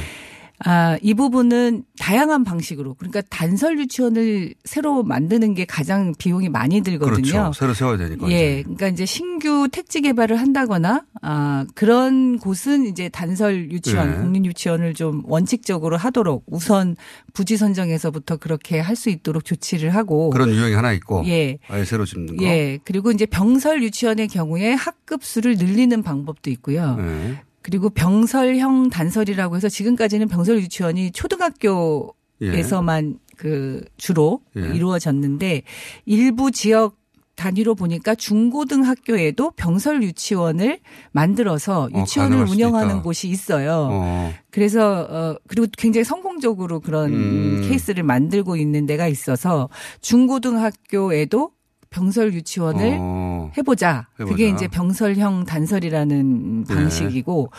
아, 0.65 0.97
이 1.01 1.13
부분은 1.13 1.83
다양한 1.99 2.43
방식으로 2.43 2.93
그러니까 2.95 3.21
단설 3.29 3.77
유치원을 3.79 4.53
새로 4.63 5.03
만드는 5.03 5.53
게 5.53 5.65
가장 5.65 6.13
비용이 6.17 6.49
많이 6.49 6.81
들거든요. 6.81 7.21
그렇죠. 7.21 7.51
새로 7.53 7.73
세워야 7.73 7.97
되니까. 7.97 8.29
예, 8.31 8.59
이제. 8.59 8.63
그러니까 8.63 8.87
이제 8.87 9.05
신규 9.05 9.67
택지 9.71 10.01
개발을 10.01 10.37
한다거나 10.37 11.03
아 11.21 11.65
그런 11.75 12.39
곳은 12.39 12.85
이제 12.85 13.09
단설 13.09 13.71
유치원, 13.71 14.11
네. 14.11 14.17
국립 14.23 14.45
유치원을 14.45 14.93
좀 14.93 15.21
원칙적으로 15.25 15.97
하도록 15.97 16.43
우선 16.47 16.95
부지 17.33 17.57
선정에서부터 17.57 18.37
그렇게 18.37 18.79
할 18.79 18.93
수 18.93 19.09
있도록 19.09 19.43
조치를 19.43 19.89
하고 19.89 20.29
그런 20.29 20.49
유형이 20.49 20.75
하나 20.75 20.93
있고 20.93 21.23
예. 21.25 21.57
아예 21.67 21.83
새로 21.83 22.05
짓는 22.05 22.37
거. 22.37 22.45
예, 22.45 22.77
그리고 22.85 23.11
이제 23.11 23.25
병설 23.25 23.81
유치원의 23.83 24.27
경우에 24.27 24.73
학급 24.73 25.23
수를 25.23 25.55
늘리는 25.57 26.03
방법도 26.03 26.49
있고요. 26.51 26.95
네. 26.97 27.41
그리고 27.63 27.89
병설형 27.89 28.89
단설이라고 28.89 29.55
해서 29.55 29.69
지금까지는 29.69 30.27
병설 30.27 30.57
유치원이 30.57 31.11
초등학교에서만 31.11 33.19
그 33.37 33.83
주로 33.97 34.41
예. 34.55 34.61
이루어졌는데 34.75 35.63
일부 36.05 36.51
지역 36.51 36.97
단위로 37.35 37.73
보니까 37.73 38.13
중고등학교에도 38.13 39.51
병설 39.51 40.03
유치원을 40.03 40.79
만들어서 41.13 41.89
어, 41.91 42.01
유치원을 42.01 42.47
수도 42.47 42.51
운영하는. 42.51 43.01
곳이 43.01 43.27
있어요. 43.27 43.89
어. 43.91 44.31
그래서 44.51 45.07
어 45.09 45.35
그리고 45.47 45.65
굉장히 45.75 46.03
성공적으로 46.03 46.79
그런 46.79 47.11
음. 47.11 47.65
케이스를 47.67 48.03
만들고 48.03 48.55
있는 48.55 48.85
데가 48.85 49.07
있어서 49.07 49.69
중고등학교에도 50.01 51.49
병설 51.93 52.33
유치원을 52.33 52.97
어. 52.99 53.51
해보자. 53.57 54.07
해보자. 54.19 54.31
그게 54.31 54.49
이제 54.49 54.67
병설형 54.67 55.45
단설이라는 55.45 56.63
네. 56.65 56.73
방식이고 56.75 57.51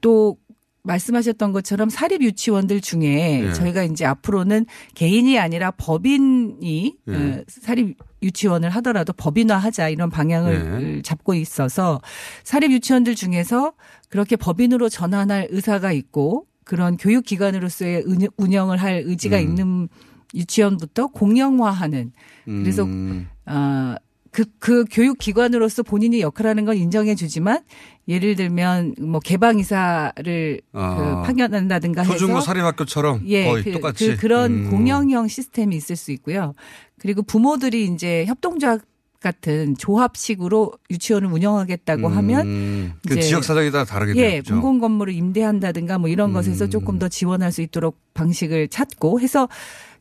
또 0.00 0.36
말씀하셨던 0.84 1.52
것처럼 1.52 1.90
사립 1.90 2.22
유치원들 2.22 2.80
중에 2.80 3.44
예. 3.44 3.52
저희가 3.52 3.84
이제 3.84 4.04
앞으로는 4.04 4.66
개인이 4.96 5.38
아니라 5.38 5.70
법인이 5.72 6.96
예. 7.06 7.14
어, 7.14 7.44
사립 7.46 7.96
유치원을 8.22 8.70
하더라도 8.70 9.12
법인화하자 9.12 9.90
이런 9.90 10.10
방향을 10.10 10.96
예. 10.98 11.02
잡고 11.02 11.34
있어서 11.34 12.00
사립 12.42 12.72
유치원들 12.72 13.14
중에서 13.14 13.74
그렇게 14.08 14.34
법인으로 14.34 14.88
전환할 14.88 15.48
의사가 15.50 15.92
있고 15.92 16.46
그런 16.64 16.96
교육기관으로서의 16.96 18.02
은- 18.06 18.28
운영을 18.36 18.78
할 18.78 19.02
의지가 19.06 19.36
음. 19.38 19.42
있는 19.42 19.88
유치원부터 20.34 21.08
공영화하는 21.08 22.12
그래서 22.44 22.84
음. 22.84 23.28
아, 23.46 23.96
그, 24.30 24.44
그 24.58 24.84
교육기관으로서 24.90 25.82
본인이 25.82 26.20
역할하는 26.22 26.64
건 26.64 26.76
인정해 26.76 27.14
주지만 27.14 27.60
예를 28.08 28.34
들면 28.34 28.94
뭐 29.00 29.20
개방이사를 29.20 30.60
아. 30.72 30.96
그 30.96 31.26
파견한다든가 31.26 32.02
해서 32.02 32.12
초중고 32.14 32.40
사립학교처럼 32.40 33.22
예, 33.26 33.44
거의 33.44 33.62
그, 33.62 33.72
똑같이 33.72 34.16
그, 34.16 34.26
런 34.26 34.52
음. 34.52 34.70
공영형 34.70 35.28
시스템이 35.28 35.76
있을 35.76 35.96
수 35.96 36.12
있고요. 36.12 36.54
그리고 36.98 37.22
부모들이 37.22 37.84
이제 37.86 38.24
협동조합 38.26 38.80
같은 39.20 39.76
조합식으로 39.76 40.72
유치원을 40.90 41.28
운영하겠다고 41.32 42.08
하면 42.08 42.46
음. 42.46 42.92
그 43.06 43.14
이제 43.14 43.22
지역 43.22 43.44
사정이 43.44 43.70
다 43.70 43.84
다르게 43.84 44.18
예, 44.20 44.30
되겠죠. 44.30 44.54
공공 44.54 44.80
건물을 44.80 45.14
임대한다든가 45.14 45.98
뭐 45.98 46.08
이런 46.08 46.32
것에서 46.32 46.64
음. 46.64 46.70
조금 46.70 46.98
더 46.98 47.08
지원할 47.08 47.52
수 47.52 47.62
있도록 47.62 47.98
방식을 48.14 48.68
찾고 48.68 49.20
해서 49.20 49.48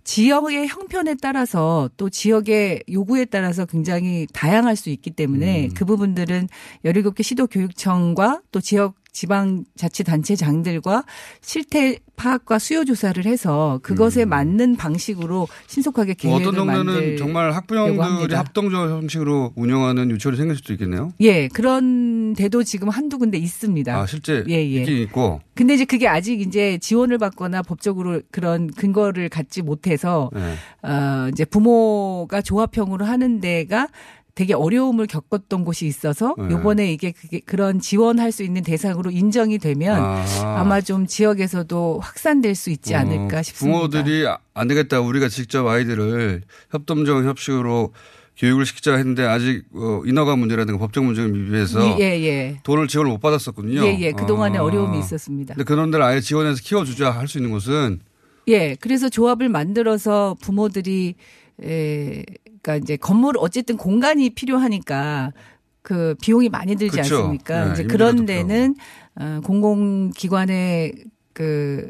지역의 0.03 0.67
형편에 0.67 1.15
따라서 1.21 1.89
또 1.97 2.09
지역의 2.09 2.83
요구에 2.91 3.25
따라서 3.25 3.65
굉장히 3.65 4.27
다양할 4.33 4.75
수 4.75 4.89
있기 4.89 5.11
때문에 5.11 5.65
음. 5.65 5.73
그 5.75 5.85
부분들은 5.85 6.49
17개 6.85 7.23
시도교육청과 7.23 8.41
또 8.51 8.61
지역 8.61 9.00
지방자치단체장들과 9.11 11.03
실태 11.41 11.97
파악과 12.15 12.59
수요 12.59 12.85
조사를 12.85 13.25
해서 13.25 13.79
그것에 13.81 14.25
맞는 14.25 14.75
방식으로 14.75 15.47
신속하게 15.67 16.15
뭐 16.23 16.37
계획을 16.37 16.47
어떤 16.47 16.67
동네는 16.67 17.17
정말 17.17 17.51
학부형들이. 17.51 18.35
합동적 18.35 18.89
형식으로 18.91 19.53
운영하는 19.55 20.11
유치원이 20.11 20.37
생길 20.37 20.55
수도 20.55 20.73
있겠네요. 20.73 21.11
예, 21.21 21.47
그런 21.47 22.33
데도 22.33 22.63
지금 22.63 22.89
한두 22.89 23.17
군데 23.17 23.37
있습니다. 23.39 23.95
아, 23.95 24.05
실제 24.05 24.43
예, 24.47 24.53
예. 24.53 24.81
있긴 24.81 24.97
있고. 24.99 25.41
근데 25.55 25.73
이제 25.73 25.85
그게 25.85 26.07
아직 26.07 26.41
이제 26.41 26.77
지원을 26.77 27.17
받거나 27.17 27.63
법적으로 27.63 28.21
그런 28.31 28.67
근거를 28.71 29.29
갖지 29.29 29.61
못해서 29.63 30.29
네. 30.33 30.53
어 30.87 31.29
이제 31.29 31.43
부모가 31.45 32.41
조합형으로 32.41 33.05
하는 33.05 33.41
데가 33.41 33.87
되게 34.35 34.53
어려움을 34.53 35.07
겪었던 35.07 35.65
곳이 35.65 35.85
있어서 35.85 36.35
네. 36.37 36.51
요번에 36.51 36.91
이게 36.91 37.11
그게 37.11 37.39
그런 37.45 37.79
지원할 37.79 38.31
수 38.31 38.43
있는 38.43 38.61
대상으로 38.63 39.11
인정이 39.11 39.57
되면 39.57 40.01
아. 40.01 40.63
마좀 40.63 41.07
지역에서도 41.07 41.99
확산될 42.01 42.55
수 42.55 42.69
있지 42.69 42.95
않을까 42.95 43.39
어, 43.39 43.43
싶습니다. 43.43 43.77
부모들이 43.77 44.27
아- 44.27 44.37
안 44.53 44.67
되겠다. 44.67 45.01
우리가 45.01 45.27
직접 45.27 45.67
아이들을 45.67 46.43
협동적 46.71 47.25
협식으로 47.25 47.93
교육을 48.37 48.65
시키자 48.65 48.95
했는데 48.95 49.25
아직 49.25 49.63
어, 49.75 50.01
인허가 50.05 50.35
문제라든가 50.37 50.79
법적 50.79 51.03
문제에 51.03 51.29
비해서 51.31 51.97
예, 51.99 52.03
예. 52.23 52.59
돈을 52.63 52.87
지원을 52.87 53.11
못 53.11 53.19
받았었거든요. 53.19 53.83
예, 53.85 53.99
예. 53.99 54.11
그동안에 54.13 54.57
아. 54.57 54.63
어려움이 54.63 54.97
있었습니다. 54.99 55.53
근데 55.55 55.65
그런 55.65 55.91
데를 55.91 56.05
아예 56.05 56.21
지원해서 56.21 56.61
키워주자 56.63 57.11
할 57.11 57.27
수 57.27 57.37
있는 57.37 57.51
곳은 57.51 57.99
예, 58.47 58.75
그래서 58.79 59.07
조합을 59.09 59.49
만들어서 59.49 60.35
부모들이 60.41 61.15
에, 61.63 62.23
그러니까 62.61 62.75
이제 62.77 62.97
건물 62.97 63.35
어쨌든 63.37 63.77
공간이 63.77 64.31
필요하니까 64.31 65.33
그 65.81 66.15
비용이 66.21 66.49
많이 66.49 66.75
들지 66.75 66.97
그쵸. 66.97 67.17
않습니까? 67.17 67.65
네, 67.65 67.73
이제 67.73 67.83
그런 67.83 68.25
데는 68.25 68.75
어, 69.15 69.39
공공기관의 69.43 70.93
그 71.33 71.89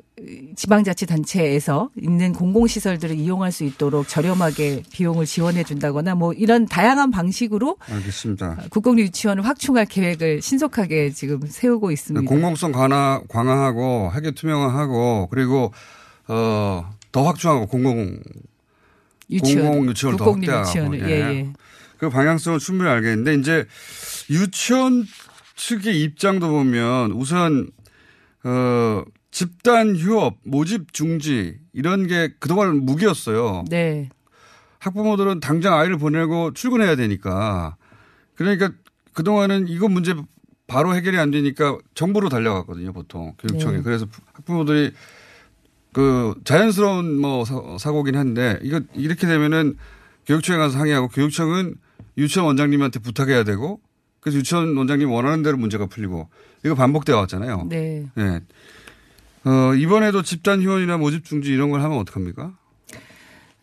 지방자치단체에서 0.56 1.90
있는 2.00 2.32
공공시설들을 2.32 3.16
이용할 3.18 3.52
수 3.52 3.64
있도록 3.64 4.08
저렴하게 4.08 4.84
비용을 4.92 5.26
지원해 5.26 5.64
준다거나 5.64 6.14
뭐 6.16 6.32
이런 6.34 6.68
다양한 6.68 7.10
방식으로 7.10 7.78
알겠습니다. 7.90 8.58
국공립 8.70 9.08
유치원을 9.08 9.46
확충할 9.46 9.88
계획을 9.88 10.42
신속하게 10.42 11.10
지금 11.10 11.42
세우고 11.46 11.92
있습니다. 11.92 12.30
공공성 12.30 12.72
강화, 12.72 13.22
강화하고 13.30 14.10
학교 14.10 14.32
투명화하고 14.32 15.28
그리고 15.32 15.72
어, 16.28 16.86
더 17.12 17.24
확충하고 17.24 17.66
공공 17.66 18.20
유치원, 19.32 19.68
공공 19.68 19.90
유치원을 19.90 20.18
더 20.18 20.32
확대하고, 20.32 20.98
예. 20.98 21.02
예, 21.02 21.10
예. 21.10 21.54
그 21.98 22.10
방향성을 22.10 22.60
충분히 22.60 22.90
알겠는데 22.90 23.36
이제 23.36 23.66
유치원 24.30 25.06
측의 25.56 26.02
입장도 26.02 26.50
보면 26.50 27.12
우선 27.12 27.70
어 28.44 29.04
집단 29.30 29.96
휴업, 29.96 30.38
모집 30.44 30.94
중지 30.94 31.60
이런 31.74 32.08
게 32.08 32.34
그동안 32.40 32.86
무기였어요. 32.86 33.66
네. 33.70 34.10
학부모들은 34.80 35.40
당장 35.40 35.76
아이를 35.76 35.98
보내고 35.98 36.54
출근해야 36.54 36.96
되니까 36.96 37.78
그러니까 38.34 38.72
그동안은 39.14 39.68
이거 39.68 39.88
문제 39.88 40.16
바로 40.66 40.96
해결이 40.96 41.20
안 41.20 41.32
되니까 41.32 41.78
정부로 41.94 42.30
달려갔거든요, 42.30 42.94
보통 42.94 43.36
교육청에. 43.38 43.78
네. 43.78 43.84
그래서 43.84 44.08
학부모들이 44.34 44.92
그 45.94 46.34
자연스러운 46.44 47.20
뭐 47.20 47.44
사- 47.46 47.78
사고긴 47.80 48.16
한데 48.16 48.58
이거 48.64 48.82
이렇게 48.94 49.28
되면은 49.28 49.78
교육청에 50.26 50.58
가서 50.58 50.78
상의하고 50.78 51.10
교육청은 51.10 51.76
유치원 52.18 52.48
원장님한테 52.48 53.00
부탁해야 53.00 53.44
되고 53.44 53.80
그래서 54.20 54.38
유치원 54.38 54.76
원장님 54.78 55.10
원하는 55.12 55.44
대로 55.44 55.58
문제가 55.58 55.88
풀리고 55.88 56.30
이거 56.64 56.76
반복되어 56.76 57.18
왔잖아요. 57.18 57.66
네. 57.70 58.06
네. 58.16 58.40
어, 59.44 59.74
이번에도 59.76 60.22
집단 60.22 60.62
휴원이나 60.62 60.98
모집 60.98 61.26
중지 61.26 61.52
이런 61.52 61.72
걸 61.72 61.82
하면 61.82 61.98
어떡합니까? 61.98 62.54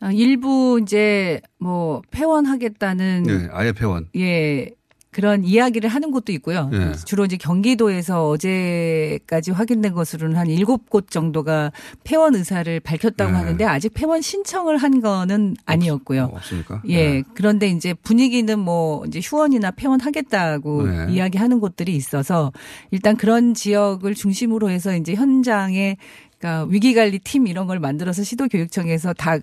아, 0.00 0.12
일부 0.12 0.78
이제 0.82 1.40
뭐 1.58 2.02
폐원하겠다는 2.11 3.23
네, 3.25 3.49
아예 3.52 3.73
폐원. 3.73 4.08
예 4.16 4.70
그런 5.10 5.42
이야기를 5.42 5.88
하는 5.88 6.10
곳도 6.10 6.33
있고요. 6.33 6.70
예. 6.72 6.92
주로 7.06 7.24
이제 7.24 7.37
경기도에서 7.37 8.28
어제까지 8.28 9.52
확인된 9.52 9.94
것으로는 9.94 10.37
한 10.37 10.48
일곱 10.48 10.90
곳 10.90 11.11
정도가 11.11 11.72
폐원 12.04 12.35
의사를 12.35 12.78
밝혔다고 12.80 13.30
네. 13.33 13.37
하는데 13.37 13.64
아직 13.64 13.94
폐원 13.94 14.20
신청을 14.20 14.76
한 14.76 15.00
거는 15.00 15.56
아니었고요. 15.64 16.30
없습니까? 16.35 16.83
예. 16.88 16.96
네. 16.96 17.22
그런데 17.35 17.68
이제 17.68 17.94
분위기는 17.94 18.59
뭐 18.59 19.04
이제 19.06 19.20
휴원이나 19.22 19.70
폐원하겠다고 19.70 20.87
네. 20.87 21.12
이야기하는 21.12 21.61
곳들이 21.61 21.96
있어서 21.96 22.52
일단 22.90 23.16
그런 23.16 23.54
지역을 23.54 24.14
중심으로 24.14 24.68
해서 24.68 24.94
이제 24.94 25.14
현장에 25.14 25.96
그러니까 26.38 26.66
위기관리 26.70 27.18
팀 27.20 27.46
이런 27.46 27.66
걸 27.66 27.80
만들어서 27.80 28.22
시도교육청에서 28.22 29.14
다 29.14 29.38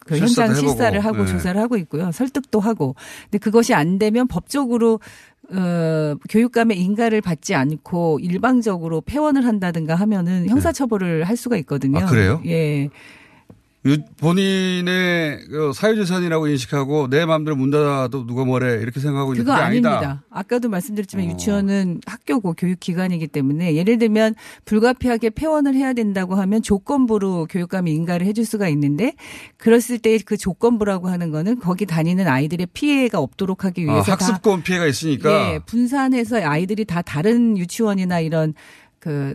그 0.00 0.18
현장. 0.18 0.54
실사를 0.54 0.98
하고 1.00 1.24
네. 1.24 1.26
조사를 1.26 1.60
하고 1.60 1.76
있고요. 1.78 2.12
설득도 2.12 2.60
하고. 2.60 2.94
근데 3.24 3.38
그것이 3.38 3.74
안 3.74 3.98
되면 3.98 4.28
법적으로 4.28 5.00
어, 5.50 6.14
교육감의 6.28 6.78
인가를 6.78 7.22
받지 7.22 7.54
않고 7.54 8.18
일방적으로 8.20 9.00
폐원을 9.00 9.46
한다든가 9.46 9.94
하면은 9.94 10.48
형사처벌을 10.48 11.24
할 11.24 11.36
수가 11.36 11.56
있거든요. 11.58 11.98
아, 12.00 12.06
그래요? 12.06 12.42
예. 12.46 12.90
유- 13.88 14.04
본인의 14.16 15.38
그 15.50 15.72
사유재산이라고 15.74 16.48
인식하고 16.48 17.08
내 17.08 17.24
마음대로 17.24 17.56
문 17.56 17.70
닫아도 17.70 18.26
누가 18.26 18.44
뭐래 18.44 18.74
이렇게 18.82 19.00
생각하고 19.00 19.30
그거 19.30 19.38
그게 19.44 19.52
아니다. 19.52 19.90
아닙니다. 19.98 20.24
아까도 20.30 20.68
말씀드렸지만 20.68 21.26
어. 21.26 21.30
유치원은 21.30 22.00
학교고 22.06 22.52
교육기관이기 22.54 23.28
때문에 23.28 23.74
예를 23.74 23.98
들면 23.98 24.34
불가피하게 24.64 25.30
폐원을 25.30 25.74
해야 25.74 25.92
된다고 25.92 26.34
하면 26.34 26.62
조건부로 26.62 27.46
교육감이 27.48 27.92
인가를 27.92 28.26
해줄 28.26 28.44
수가 28.44 28.68
있는데 28.68 29.14
그랬을 29.56 29.98
때 29.98 30.18
그 30.24 30.36
조건부라고 30.36 31.08
하는 31.08 31.30
거는 31.30 31.58
거기 31.60 31.86
다니는 31.86 32.26
아이들의 32.26 32.66
피해가 32.72 33.18
없도록 33.20 33.64
하기 33.64 33.82
아, 33.88 33.92
위해서 33.92 34.04
다 34.04 34.12
학습권 34.12 34.62
피해가 34.62 34.86
있으니까 34.86 35.30
예, 35.54 35.58
분산해서 35.64 36.42
아이들이 36.44 36.84
다 36.84 37.02
다른 37.02 37.56
유치원이나 37.56 38.20
이런 38.20 38.52
그 38.98 39.34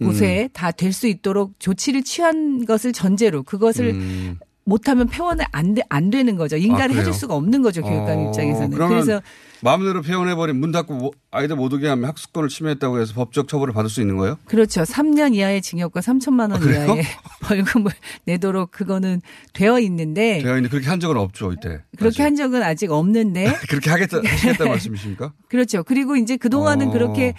곳에 0.00 0.44
음. 0.44 0.48
다될 0.52 0.92
수 0.92 1.06
있도록 1.06 1.54
조치를 1.58 2.02
취한 2.02 2.64
것을 2.64 2.92
전제로 2.92 3.42
그것을 3.42 3.90
음. 3.90 4.38
못하면 4.64 5.08
폐원을 5.08 5.44
안, 5.52 5.74
되, 5.74 5.82
안 5.88 6.10
되는 6.10 6.36
거죠. 6.36 6.56
인가를 6.56 6.88
그래요? 6.90 7.00
해줄 7.00 7.12
수가 7.12 7.34
없는 7.34 7.60
거죠. 7.62 7.82
교육감 7.82 8.18
어, 8.18 8.28
입장에서는. 8.28 8.70
그러면 8.70 9.00
그래서 9.02 9.20
마음대로 9.62 10.00
폐원해버린 10.00 10.56
문 10.60 10.70
닫고 10.70 10.94
뭐- 10.94 11.10
아이들 11.32 11.56
못 11.56 11.72
오게 11.72 11.88
하면 11.88 12.04
학습권을 12.08 12.48
침해했다고 12.48 13.00
해서 13.00 13.12
법적 13.14 13.48
처벌을 13.48 13.74
받을 13.74 13.90
수 13.90 14.00
있는 14.00 14.16
거예요? 14.16 14.38
그렇죠. 14.44 14.82
3년 14.82 15.34
이하의 15.34 15.60
징역과 15.62 16.00
3천만 16.00 16.52
원 16.52 16.62
아? 16.62 16.70
이하의 16.70 17.02
벌금을 17.42 17.90
내도록 18.26 18.70
그거는 18.70 19.20
되어 19.54 19.80
있는데 19.80 20.40
제가 20.40 20.58
이제 20.58 20.68
그렇게 20.68 20.88
한 20.88 21.00
적은 21.00 21.16
없죠 21.16 21.52
이때. 21.52 21.68
네. 21.68 21.78
그렇게 21.98 22.08
아직. 22.14 22.22
한 22.22 22.36
적은 22.36 22.62
아직 22.62 22.90
없는데 22.92 23.52
그렇게 23.68 23.90
하겠다 23.90 24.18
하시겠다 24.24 24.64
말씀이십니까? 24.68 25.32
그렇죠. 25.48 25.82
그리고 25.82 26.16
이제 26.16 26.36
그동안은 26.36 26.88
어. 26.88 26.92
그렇게 26.92 27.34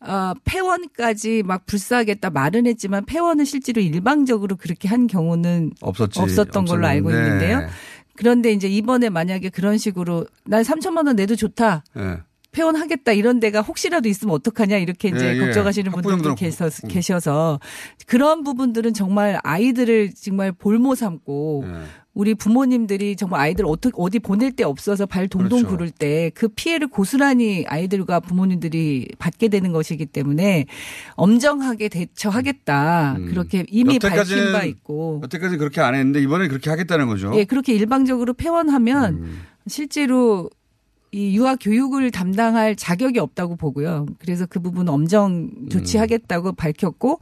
어, 0.00 0.32
폐원까지 0.44 1.42
막 1.44 1.66
불사하겠다 1.66 2.30
말은 2.30 2.66
했지만 2.66 3.04
폐원을 3.04 3.44
실제로 3.46 3.80
일방적으로 3.80 4.56
그렇게 4.56 4.88
한 4.88 5.06
경우는 5.06 5.72
없었지. 5.80 6.20
없었던 6.20 6.64
걸로 6.66 6.86
알고. 6.86 7.10
있는데요. 7.10 7.68
그런데 8.14 8.52
이제 8.52 8.68
이번에 8.68 9.10
만약에 9.10 9.48
그런 9.48 9.78
식으로 9.78 10.26
난 10.44 10.62
3천만 10.62 11.06
원 11.06 11.16
내도 11.16 11.36
좋다. 11.36 11.84
예. 11.96 12.18
폐원하겠다 12.58 13.12
이런 13.12 13.38
데가 13.38 13.60
혹시라도 13.62 14.08
있으면 14.08 14.34
어떡하냐 14.34 14.78
이렇게 14.78 15.08
이제 15.08 15.34
예, 15.34 15.36
예. 15.36 15.38
걱정하시는 15.38 15.92
분들도 15.92 16.30
학부형들은 16.30 16.34
계셔, 16.34 16.64
음. 16.66 16.88
계셔서 16.88 17.60
그런 18.06 18.42
부분들은 18.42 18.94
정말 18.94 19.38
아이들을 19.44 20.14
정말 20.20 20.50
볼모 20.50 20.96
삼고 20.96 21.64
예. 21.66 21.72
우리 22.14 22.34
부모님들이 22.34 23.14
정말 23.14 23.42
아이들 23.42 23.64
어떻게 23.64 23.94
어디 23.96 24.18
보낼 24.18 24.50
데 24.50 24.64
없어서 24.64 25.06
발 25.06 25.28
동동 25.28 25.60
그렇죠. 25.60 25.68
구를 25.68 25.90
때 25.90 26.32
그 26.34 26.48
피해를 26.48 26.88
고스란히 26.88 27.64
아이들과 27.68 28.18
부모님들이 28.18 29.08
받게 29.18 29.46
되는 29.48 29.70
것이기 29.72 30.06
때문에 30.06 30.66
엄정하게 31.14 31.88
대처하겠다 31.88 33.16
음. 33.18 33.26
그렇게 33.26 33.64
이미 33.68 34.00
밝힌 34.00 34.52
바 34.52 34.64
있고 34.64 35.20
여태까지 35.22 35.58
그렇게 35.58 35.80
안 35.80 35.94
했는데 35.94 36.20
이번에 36.20 36.48
그렇게 36.48 36.70
하겠다는 36.70 37.06
거죠. 37.06 37.32
예 37.36 37.44
그렇게 37.44 37.72
일방적으로 37.74 38.34
폐원하면 38.34 39.14
음. 39.14 39.40
실제로 39.68 40.50
이 41.10 41.36
유아 41.36 41.56
교육을 41.56 42.10
담당할 42.10 42.76
자격이 42.76 43.18
없다고 43.18 43.56
보고요. 43.56 44.06
그래서 44.18 44.46
그 44.46 44.60
부분 44.60 44.88
엄정 44.88 45.50
조치하겠다고 45.70 46.52
밝혔고 46.52 47.20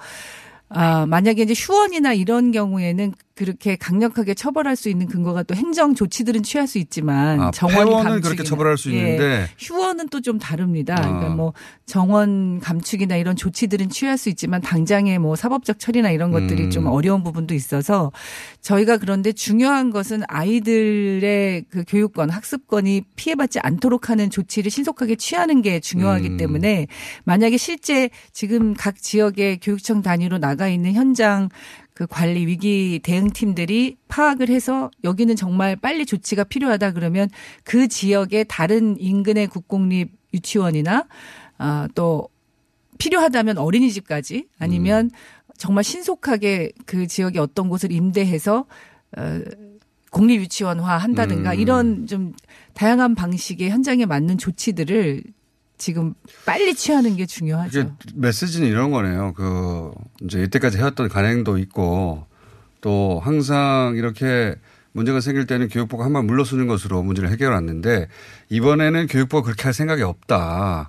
아 0.69 1.07
만약에 1.07 1.43
이제 1.43 1.55
휴원이나 1.57 2.13
이런 2.13 2.51
경우에는 2.51 3.15
그렇게 3.37 3.77
강력하게 3.77 4.35
처벌할 4.35 4.77
수 4.77 4.89
있는 4.89 5.07
근거가 5.07 5.45
또 5.45 5.55
행정 5.55 5.95
조치들은 5.95 6.43
취할 6.43 6.67
수 6.67 6.79
있지만 6.79 7.41
아, 7.41 7.51
정원 7.53 7.91
감축이나 7.91 8.21
그렇게 8.21 8.43
처벌할 8.43 8.77
수 8.77 8.93
예, 8.93 8.99
있는데 8.99 9.49
휴원은 9.59 10.09
또 10.09 10.21
좀 10.27 10.41
다릅니다. 10.41 10.97
아. 10.99 11.03
그러니까 11.03 11.29
뭐 11.29 11.53
정원 11.87 12.59
감축이나 12.59 13.15
이런 13.17 13.37
조치들은 13.37 13.91
취할 13.91 14.19
수 14.19 14.29
있지만 14.29 14.61
당장의 14.61 15.21
뭐 15.21 15.37
사법적 15.37 15.79
처리나 15.79 16.11
이런 16.11 16.33
것들이 16.33 16.65
음. 16.65 16.71
좀 16.71 16.87
어려운 16.87 17.23
부분도 17.23 17.55
있어서 17.55 18.11
저희가 18.61 18.97
그런데 18.97 19.31
중요한 19.31 19.91
것은 19.91 20.23
아이들의 20.27 21.67
그 21.71 21.85
교육권, 21.87 22.31
학습권이 22.31 23.03
피해받지 23.15 23.61
않도록 23.61 24.11
하는 24.11 24.31
조치를 24.31 24.69
신속하게 24.69 25.15
취하는 25.15 25.63
게 25.63 25.79
중요하기 25.79 26.31
음. 26.31 26.37
때문에 26.39 26.89
만약에 27.23 27.57
실제 27.57 28.11
지금 28.33 28.75
각 28.75 29.01
지역의 29.01 29.61
교육청 29.61 30.03
단위로 30.03 30.39
나가 30.39 30.67
있는 30.69 30.93
현장 30.95 31.49
그 31.97 32.07
관리 32.07 32.47
위기 32.47 33.01
대응 33.03 33.31
팀들이 33.31 33.97
파악을 34.09 34.51
해서 34.51 34.91
여기는 35.03 35.35
정말 35.35 35.77
빨리 35.77 36.05
조치가 36.05 36.45
필요하다 36.45 36.93
그러면 36.93 37.31
그 37.65 37.89
지역의 37.89 38.45
다른 38.49 39.01
인근의 39.01 39.47
국공립 39.47 40.11
유치원이나 40.35 41.07
아, 41.57 41.89
또 41.95 42.29
필요하다면 42.99 43.57
어린이집까지 43.57 44.47
아니면 44.59 45.11
정말 45.57 45.85
신속하게 45.85 46.73
그 46.85 47.07
지역의 47.07 47.41
어떤 47.41 47.71
곳을 47.71 47.91
임대해서 47.91 48.67
어, 49.17 49.41
공립 50.11 50.43
유치원화 50.43 50.99
한다든가 50.99 51.55
음. 51.55 51.59
이런 51.59 52.07
좀 52.07 52.35
다양한 52.75 53.15
방식의 53.15 53.71
현장에 53.71 54.05
맞는 54.05 54.37
조치들을 54.37 55.23
지금 55.79 56.15
빨리 56.45 56.75
취하는 56.75 57.17
게 57.17 57.27
중요하죠. 57.27 57.81
이게 57.81 57.91
메시지는 58.15 58.69
이런 58.69 58.91
거네요. 58.91 59.33
그 59.35 59.91
이제 60.23 60.43
이때까지 60.43 60.79
해왔던 60.79 61.09
관행도 61.09 61.59
있고 61.59 62.27
또 62.81 63.21
항상 63.23 63.95
이렇게 63.97 64.55
문제가 64.93 65.21
생길 65.21 65.47
때는 65.47 65.69
교육부가 65.69 66.05
한 66.05 66.13
번 66.13 66.27
물러서는 66.27 66.67
것으로 66.67 67.03
문제를 67.03 67.31
해결했는데 67.31 68.09
이번에는 68.49 69.07
교육부가 69.09 69.43
그렇게 69.43 69.65
할 69.65 69.75
생각이 69.75 70.03
없다. 70.03 70.89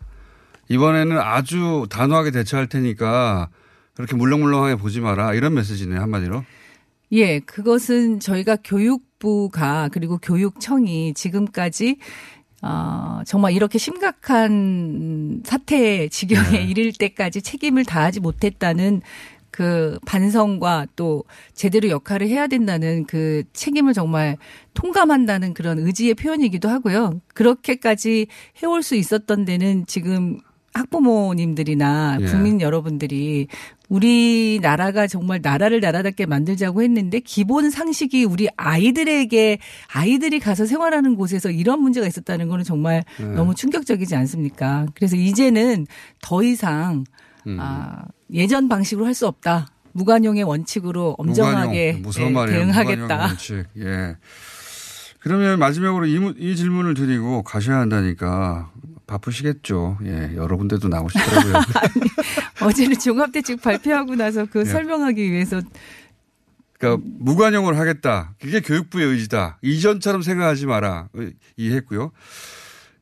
이번에는 0.70 1.18
아주 1.20 1.86
단호하게 1.90 2.32
대처할 2.32 2.68
테니까 2.68 3.50
그렇게 3.96 4.16
물렁물렁하게 4.16 4.76
보지 4.76 5.02
마라. 5.02 5.34
이런 5.34 5.54
메시지네요. 5.56 6.00
한마디로. 6.00 6.44
예, 7.14 7.40
그것은 7.40 8.20
저희가 8.20 8.58
교육부가 8.64 9.90
그리고 9.92 10.18
교육청이 10.18 11.14
지금까지 11.14 11.98
어, 12.62 13.22
정말 13.26 13.54
이렇게 13.54 13.78
심각한 13.78 15.42
사태 15.46 16.08
지경에 16.08 16.50
네. 16.50 16.64
이를 16.64 16.92
때까지 16.92 17.42
책임을 17.42 17.86
다하지 17.86 18.20
못했다는 18.20 19.02
그 19.52 19.98
반성과 20.06 20.88
또 20.96 21.24
제대로 21.54 21.90
역할을 21.90 22.28
해야 22.28 22.48
된다는 22.48 23.06
그 23.06 23.44
책임을 23.54 23.94
정말 23.94 24.38
통감한다는 24.76 25.54
그런 25.54 25.80
의지의 25.80 26.14
표현이기도 26.14 26.70
하고요. 26.70 27.22
그렇게까지 27.34 28.28
해올 28.62 28.84
수 28.84 28.96
있었던 28.96 29.46
데는 29.46 29.86
지금 29.88 30.40
학부모님들이나 30.74 32.20
예. 32.22 32.26
국민 32.26 32.62
여러분들이 32.62 33.48
우리나라가 33.90 35.08
정말 35.08 35.40
나라를 35.42 35.80
나라답게 35.80 36.26
만들자고 36.26 36.82
했는데 36.84 37.20
기본 37.20 37.70
상식이 37.70 38.26
우리 38.26 38.48
아이들에게 38.58 39.60
아이들이 39.94 40.40
가서 40.40 40.66
생활하는 40.66 41.16
곳에서 41.16 41.50
이런 41.50 41.82
문제가 41.82 42.06
있었다는 42.08 42.48
거는 42.50 42.64
정말 42.64 43.04
네. 43.20 43.26
너무 43.26 43.56
충격적이지 43.56 44.16
않습니까? 44.16 44.86
그래서 44.96 45.16
이제는 45.16 45.88
더 46.22 46.44
이상 46.44 47.04
음. 47.46 47.58
아, 47.60 48.04
예전 48.34 48.68
방식으로 48.68 49.06
할 49.06 49.14
수 49.14 49.26
없다. 49.28 49.68
무관용의 49.94 50.44
원칙으로 50.44 51.16
엄정하게 51.18 51.94
무관용, 52.04 52.44
예. 52.48 52.52
대응하겠다. 52.52 53.02
무관용 53.02 53.28
원칙. 53.30 53.64
예. 53.80 54.16
그러면 55.20 55.58
마지막으로 55.58 56.06
이, 56.06 56.20
문- 56.20 56.36
이 56.38 56.56
질문을 56.56 56.94
드리고 56.94 57.42
가셔야 57.44 57.78
한다니까 57.78 58.70
바쁘시겠죠. 59.08 59.98
예. 60.06 60.34
여러 60.36 60.58
군데도 60.58 60.88
나오시더라고요. 60.90 61.54
어제는 62.62 63.00
종합대책 63.00 63.62
발표하고 63.62 64.16
나서 64.16 64.46
그 64.46 64.60
예. 64.60 64.66
설명하기 64.66 65.32
위해서 65.32 65.62
그러니까 66.78 67.04
무관용을 67.20 67.80
하겠다. 67.80 68.36
그게 68.40 68.60
교육부의 68.60 69.08
의지다. 69.08 69.58
이전처럼 69.64 70.22
생각하지 70.22 70.68
마라. 70.68 71.08
의- 71.14 71.34
이해했고요. 71.56 72.12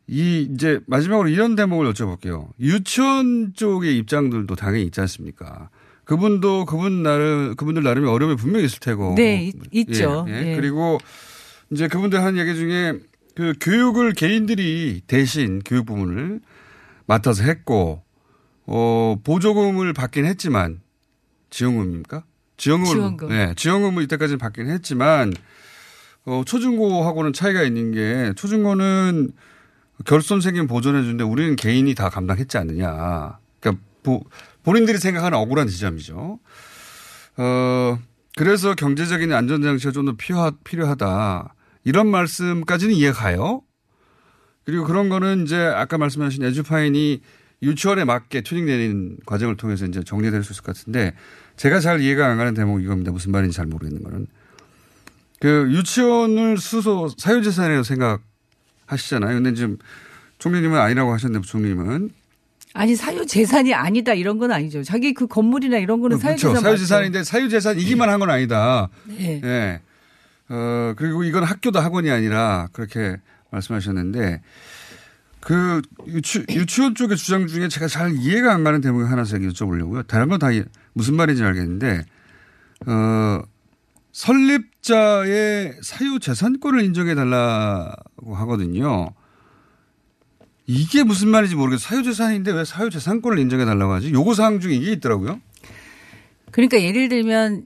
이 0.08 0.48
이제 0.54 0.80
마지막으로 0.86 1.28
이런 1.30 1.56
대목을 1.56 1.92
여쭤볼게요. 1.92 2.48
유치원 2.60 3.54
쪽의 3.56 3.98
입장들도 3.98 4.56
당연히 4.56 4.84
있지 4.86 5.02
않습니까? 5.02 5.70
그분도 6.06 6.66
그분 6.66 7.02
나름 7.02 7.56
그분들 7.56 7.82
나름의 7.82 8.10
어려움이 8.10 8.36
분명히 8.36 8.66
있을 8.66 8.80
테고. 8.80 9.16
네, 9.18 9.46
있- 9.46 9.56
있죠. 9.72 10.26
예, 10.30 10.34
예. 10.34 10.52
예. 10.52 10.56
그리고 10.56 11.00
이제 11.72 11.88
그분들 11.88 12.22
하는 12.24 12.38
얘기 12.40 12.56
중에 12.56 12.94
그 13.36 13.54
교육을 13.60 14.14
개인들이 14.14 15.02
대신 15.08 15.62
교육 15.66 15.86
부문을 15.86 16.40
맡아서 17.06 17.44
했고 17.44 18.02
어 18.66 19.18
보조금을 19.24 19.94
받긴 19.94 20.26
했지만 20.26 20.82
지원금입니까? 21.50 22.24
지원금을 22.58 22.96
지원금. 22.96 23.30
네, 23.30 23.54
지원금을 23.56 24.04
이때까지는 24.04 24.38
받긴 24.40 24.70
했지만 24.70 25.34
어 26.26 26.44
초중고하고는 26.46 27.34
차이가 27.34 27.62
있는 27.64 27.92
게 27.92 28.34
초중고는 28.36 29.32
결손 30.06 30.42
생긴 30.42 30.68
보존해 30.68 31.02
주는데 31.04 31.24
우리는 31.24 31.56
개인이 31.56 31.94
다 31.96 32.10
감당했지 32.10 32.58
않느냐. 32.58 33.38
그러니까 33.60 33.84
보, 34.04 34.24
본인들이 34.64 34.98
생각하는 34.98 35.38
억울한 35.38 35.68
지점이죠. 35.68 36.40
어 37.38 38.00
그래서 38.38 38.76
경제적인 38.76 39.32
안전장치가 39.34 39.92
좀 39.92 40.06
더 40.06 40.14
필요하, 40.14 40.52
필요하다. 40.64 41.55
이런 41.86 42.08
말씀까지는 42.08 42.94
이해가요. 42.94 43.62
그리고 44.66 44.84
그런 44.84 45.08
거는 45.10 45.44
이제 45.44 45.56
아까 45.58 45.98
말씀하신 45.98 46.44
에듀파인이 46.44 47.22
유치원에 47.62 48.04
맞게 48.04 48.42
튜닝되는 48.42 49.18
과정을 49.26 49.56
통해서 49.56 49.86
이제 49.86 50.04
정리될 50.04 50.44
수 50.44 50.52
있을 50.52 50.64
것 50.64 50.76
같은데 50.76 51.14
제가 51.56 51.80
잘 51.80 52.02
이해가 52.02 52.28
안 52.28 52.38
가는 52.38 52.54
대목이 52.54 52.84
이겁니다. 52.84 53.12
무슨 53.12 53.32
말인지 53.32 53.56
잘 53.56 53.66
모르겠는 53.68 54.04
거는. 54.04 54.28
그 55.40 55.68
유치원을 55.72 56.58
수소 56.58 57.10
사유재산이라고 57.18 57.84
생각하시잖아요. 57.84 59.36
근데 59.36 59.54
지금 59.54 59.78
총리님은 60.40 60.78
아니라고 60.78 61.14
하셨는데 61.14 61.42
부총리님은. 61.44 62.10
아니 62.74 62.96
사유 62.96 63.26
재산이 63.26 63.74
아니다 63.74 64.14
이런 64.14 64.38
건 64.38 64.52
아니죠. 64.52 64.84
자기 64.84 65.14
그 65.14 65.28
건물이나 65.28 65.78
이런 65.78 66.02
거는 66.02 66.18
사유 66.18 66.36
그렇죠. 66.36 66.50
재산 66.50 66.64
사유재산인데 66.64 67.24
사유재산이기만 67.24 68.10
한 68.10 68.20
건 68.20 68.30
아니다. 68.32 68.90
네. 69.06 69.42
예. 69.44 69.82
어, 70.50 70.94
그리고 70.96 71.24
이건 71.24 71.44
학교도 71.44 71.80
학원이 71.80 72.10
아니라 72.12 72.68
그렇게 72.72 73.18
말씀하셨는데 73.52 74.42
그 75.40 75.82
유치, 76.08 76.46
유치원 76.50 76.96
쪽의 76.96 77.18
주장 77.18 77.48
중에 77.48 77.68
제가 77.68 77.88
잘 77.88 78.14
이해가 78.16 78.54
안 78.54 78.64
가는 78.64 78.82
대목이 78.82 79.06
하나 79.06 79.24
제가 79.24 79.46
여쭤보려고요. 79.46 80.08
다른 80.08 80.28
건 80.28 80.40
다 80.40 80.48
무슨 80.94 81.16
말인지 81.16 81.44
알겠는데, 81.44 82.06
어, 82.88 83.42
설립자의 84.14 85.74
사유 85.82 86.20
재산권을 86.20 86.84
인정해 86.84 87.16
달라고 87.16 88.34
하거든요. 88.36 89.10
이게 90.66 91.04
무슨 91.04 91.28
말인지 91.28 91.56
모르겠어요. 91.56 91.86
사유 91.86 92.04
재산인데 92.04 92.52
왜 92.54 92.66
사유 92.66 92.90
재산권을 92.90 93.38
인정해 93.40 93.66
달라고 93.66 93.92
하지? 93.94 94.12
요구 94.14 94.34
사항 94.34 94.60
중에 94.60 94.74
이게 94.74 94.94
있더라고요. 94.94 95.40
그러니까 96.52 96.82
예를 96.82 97.10
들면 97.10 97.54
에, 97.56 97.66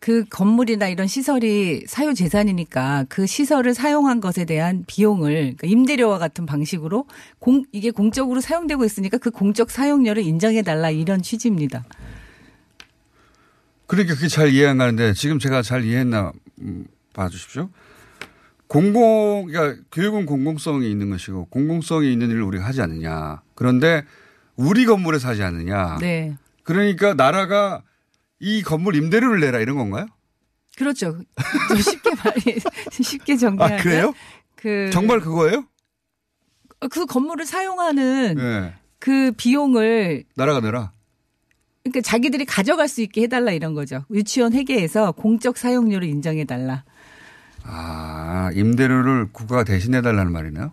그 0.00 0.24
건물이나 0.28 0.88
이런 0.88 1.06
시설이 1.06 1.84
사유 1.86 2.14
재산이니까 2.14 3.06
그 3.08 3.26
시설을 3.26 3.74
사용한 3.74 4.20
것에 4.20 4.44
대한 4.44 4.84
비용을 4.86 5.32
그러니까 5.32 5.66
임대료와 5.66 6.18
같은 6.18 6.46
방식으로 6.46 7.06
공 7.38 7.64
이게 7.72 7.90
공적으로 7.90 8.40
사용되고 8.40 8.84
있으니까 8.84 9.18
그 9.18 9.30
공적 9.30 9.70
사용료를 9.70 10.22
인정해 10.22 10.62
달라 10.62 10.90
이런 10.90 11.22
취지입니다. 11.22 11.84
그러니까 13.86 14.14
그게 14.14 14.28
잘 14.28 14.48
이해 14.48 14.66
안 14.66 14.78
가는데 14.78 15.12
지금 15.12 15.38
제가 15.38 15.62
잘 15.62 15.84
이해했나 15.84 16.32
음, 16.60 16.86
봐주십시오. 17.12 17.68
공공, 18.66 19.48
그러니까 19.48 19.82
교육은 19.92 20.24
공공성이 20.24 20.90
있는 20.90 21.10
것이고 21.10 21.46
공공성이 21.50 22.10
있는 22.10 22.30
일을 22.30 22.42
우리가 22.42 22.64
하지 22.64 22.80
않느냐. 22.80 23.42
그런데 23.54 24.02
우리 24.56 24.86
건물에서 24.86 25.28
하지 25.28 25.42
않느냐. 25.42 25.98
네. 26.00 26.36
그러니까 26.62 27.12
나라가 27.12 27.82
이 28.42 28.62
건물 28.62 28.96
임대료를 28.96 29.38
내라 29.38 29.60
이런 29.60 29.76
건가요? 29.76 30.06
그렇죠. 30.76 31.16
좀 31.68 31.76
쉽게 31.80 32.10
말해 32.24 32.56
쉽게 32.90 33.34
아, 33.34 33.36
정리하면 33.36 33.78
그래요? 33.78 34.14
그 34.56 34.90
정말 34.92 35.20
그거예요? 35.20 35.64
그 36.90 37.06
건물을 37.06 37.46
사용하는 37.46 38.34
네. 38.36 38.74
그 38.98 39.30
비용을 39.36 40.24
나라가 40.34 40.60
내라. 40.60 40.90
그러니까 41.84 42.00
자기들이 42.00 42.44
가져갈 42.44 42.88
수 42.88 43.00
있게 43.02 43.22
해달라 43.22 43.52
이런 43.52 43.74
거죠. 43.74 44.04
유치원 44.10 44.52
회계에서 44.52 45.12
공적 45.12 45.56
사용료를 45.56 46.08
인정해 46.08 46.44
달라. 46.44 46.82
아, 47.62 48.50
임대료를 48.54 49.28
국가가 49.32 49.62
대신해 49.62 50.02
달라는 50.02 50.32
말이네요. 50.32 50.72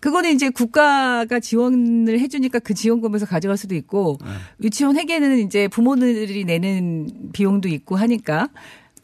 그거는 0.00 0.32
이제 0.32 0.50
국가가 0.50 1.40
지원을 1.40 2.20
해주니까 2.20 2.58
그 2.60 2.74
지원금에서 2.74 3.26
가져갈 3.26 3.56
수도 3.56 3.74
있고 3.74 4.18
네. 4.24 4.30
유치원 4.62 4.96
회계는 4.96 5.38
이제 5.46 5.68
부모들이 5.68 6.44
내는 6.44 7.08
비용도 7.32 7.68
있고 7.68 7.96
하니까 7.96 8.48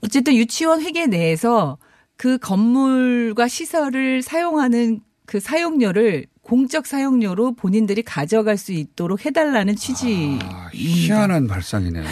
어쨌든 0.02 0.35
유치원 0.35 0.83
회계 0.83 1.07
내에서 1.07 1.78
그 2.16 2.38
건물과 2.38 3.48
시설을 3.48 4.22
사용하는 4.22 5.00
그 5.26 5.40
사용료를 5.40 6.26
공적 6.42 6.87
사용료로 6.87 7.55
본인들이 7.55 8.02
가져갈 8.02 8.59
수 8.59 8.72
있도록 8.72 9.24
해달라는 9.24 9.76
취지입니다. 9.76 10.46
아, 10.46 10.70
희한한 10.72 11.46
발상이네요. 11.46 12.05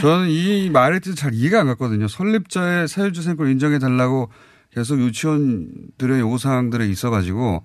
저는 0.00 0.28
이 0.28 0.70
말의 0.70 1.00
뜻잘 1.00 1.32
이해가 1.34 1.60
안 1.60 1.66
갔거든요. 1.68 2.08
설립자의 2.08 2.88
사유재산권 2.88 3.48
인정해달라고 3.50 4.28
계속 4.72 5.00
유치원들의 5.00 6.20
요구사항들에 6.20 6.88
있어 6.88 7.10
가지고 7.10 7.62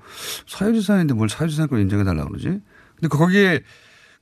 사유재산인데 0.48 1.13
뭘 1.13 1.30
사유재산권 1.30 1.80
인정해 1.80 2.04
달라고 2.04 2.30
그러지? 2.30 2.48
근데 2.96 3.08
거기에 3.10 3.62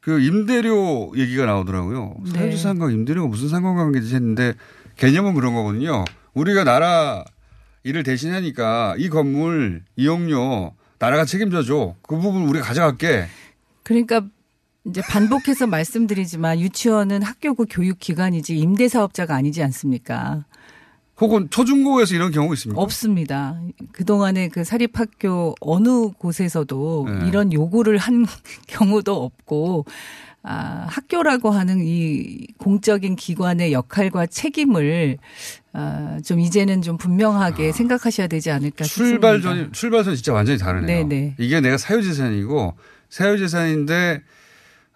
그 0.01 0.21
임대료 0.21 1.11
얘기가 1.17 1.45
나오더라고요. 1.45 2.15
네. 2.25 2.31
사유재산과 2.31 2.91
임대료가 2.91 3.27
무슨 3.27 3.49
상관관계지 3.49 4.13
했는데 4.13 4.53
개념은 4.97 5.33
그런 5.33 5.55
거거든요. 5.55 6.05
우리가 6.33 6.63
나라 6.63 7.23
일을 7.83 8.03
대신하니까 8.03 8.95
이 8.97 9.09
건물 9.09 9.83
이용료 9.95 10.73
나라가 10.99 11.25
책임져 11.25 11.63
줘. 11.63 11.95
그 12.03 12.19
부분 12.19 12.43
우리가 12.43 12.65
가져갈게. 12.65 13.25
그러니까 13.83 14.21
이제 14.85 15.01
반복해서 15.01 15.65
말씀드리지만 15.65 16.59
유치원은 16.59 17.23
학교고 17.23 17.65
교육기관이지 17.65 18.57
임대사업자가 18.57 19.35
아니지 19.35 19.63
않습니까? 19.63 20.45
혹은 21.21 21.49
초중고에서 21.49 22.13
이런 22.15 22.31
경우가 22.31 22.53
있습니까? 22.55 22.81
없습니다. 22.81 23.57
그동안에 23.93 24.49
그 24.49 24.63
사립학교 24.63 25.55
어느 25.61 26.09
곳에서도 26.17 27.07
네. 27.21 27.27
이런 27.27 27.53
요구를 27.53 27.97
한 27.97 28.25
경우도 28.67 29.23
없고, 29.23 29.85
아, 30.43 30.85
학교라고 30.89 31.49
하는 31.51 31.79
이 31.83 32.45
공적인 32.57 33.15
기관의 33.15 33.73
역할과 33.73 34.27
책임을 34.27 35.17
아, 35.73 36.19
좀 36.23 36.39
이제는 36.39 36.81
좀 36.83 36.97
분명하게 36.97 37.71
생각하셔야 37.71 38.27
되지 38.27 38.51
않을까 38.51 38.83
싶습니다. 38.85 39.11
출발전이 39.31 39.71
출발선 39.71 40.15
진짜 40.15 40.33
완전히 40.33 40.59
다르네요. 40.59 41.07
네네. 41.07 41.35
이게 41.39 41.61
내가 41.61 41.77
사유재산이고 41.77 42.75
사유재산인데 43.09 44.21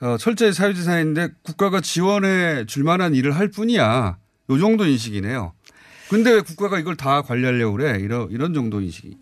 어, 0.02 0.18
철저히 0.20 0.54
사유재산인데 0.54 1.30
국가가 1.42 1.82
지원해 1.82 2.66
줄 2.66 2.84
만한 2.84 3.16
일을 3.16 3.36
할 3.36 3.48
뿐이야. 3.50 4.18
요 4.52 4.58
정도 4.58 4.86
인식이네요. 4.86 5.54
근데 6.10 6.32
왜 6.32 6.42
국가가 6.42 6.80
이걸 6.80 6.96
다 6.96 7.22
관리하려고 7.22 7.78
그래? 7.78 8.00
이런 8.00 8.30
이런 8.32 8.54
정도 8.54 8.82
인식이 8.82 9.16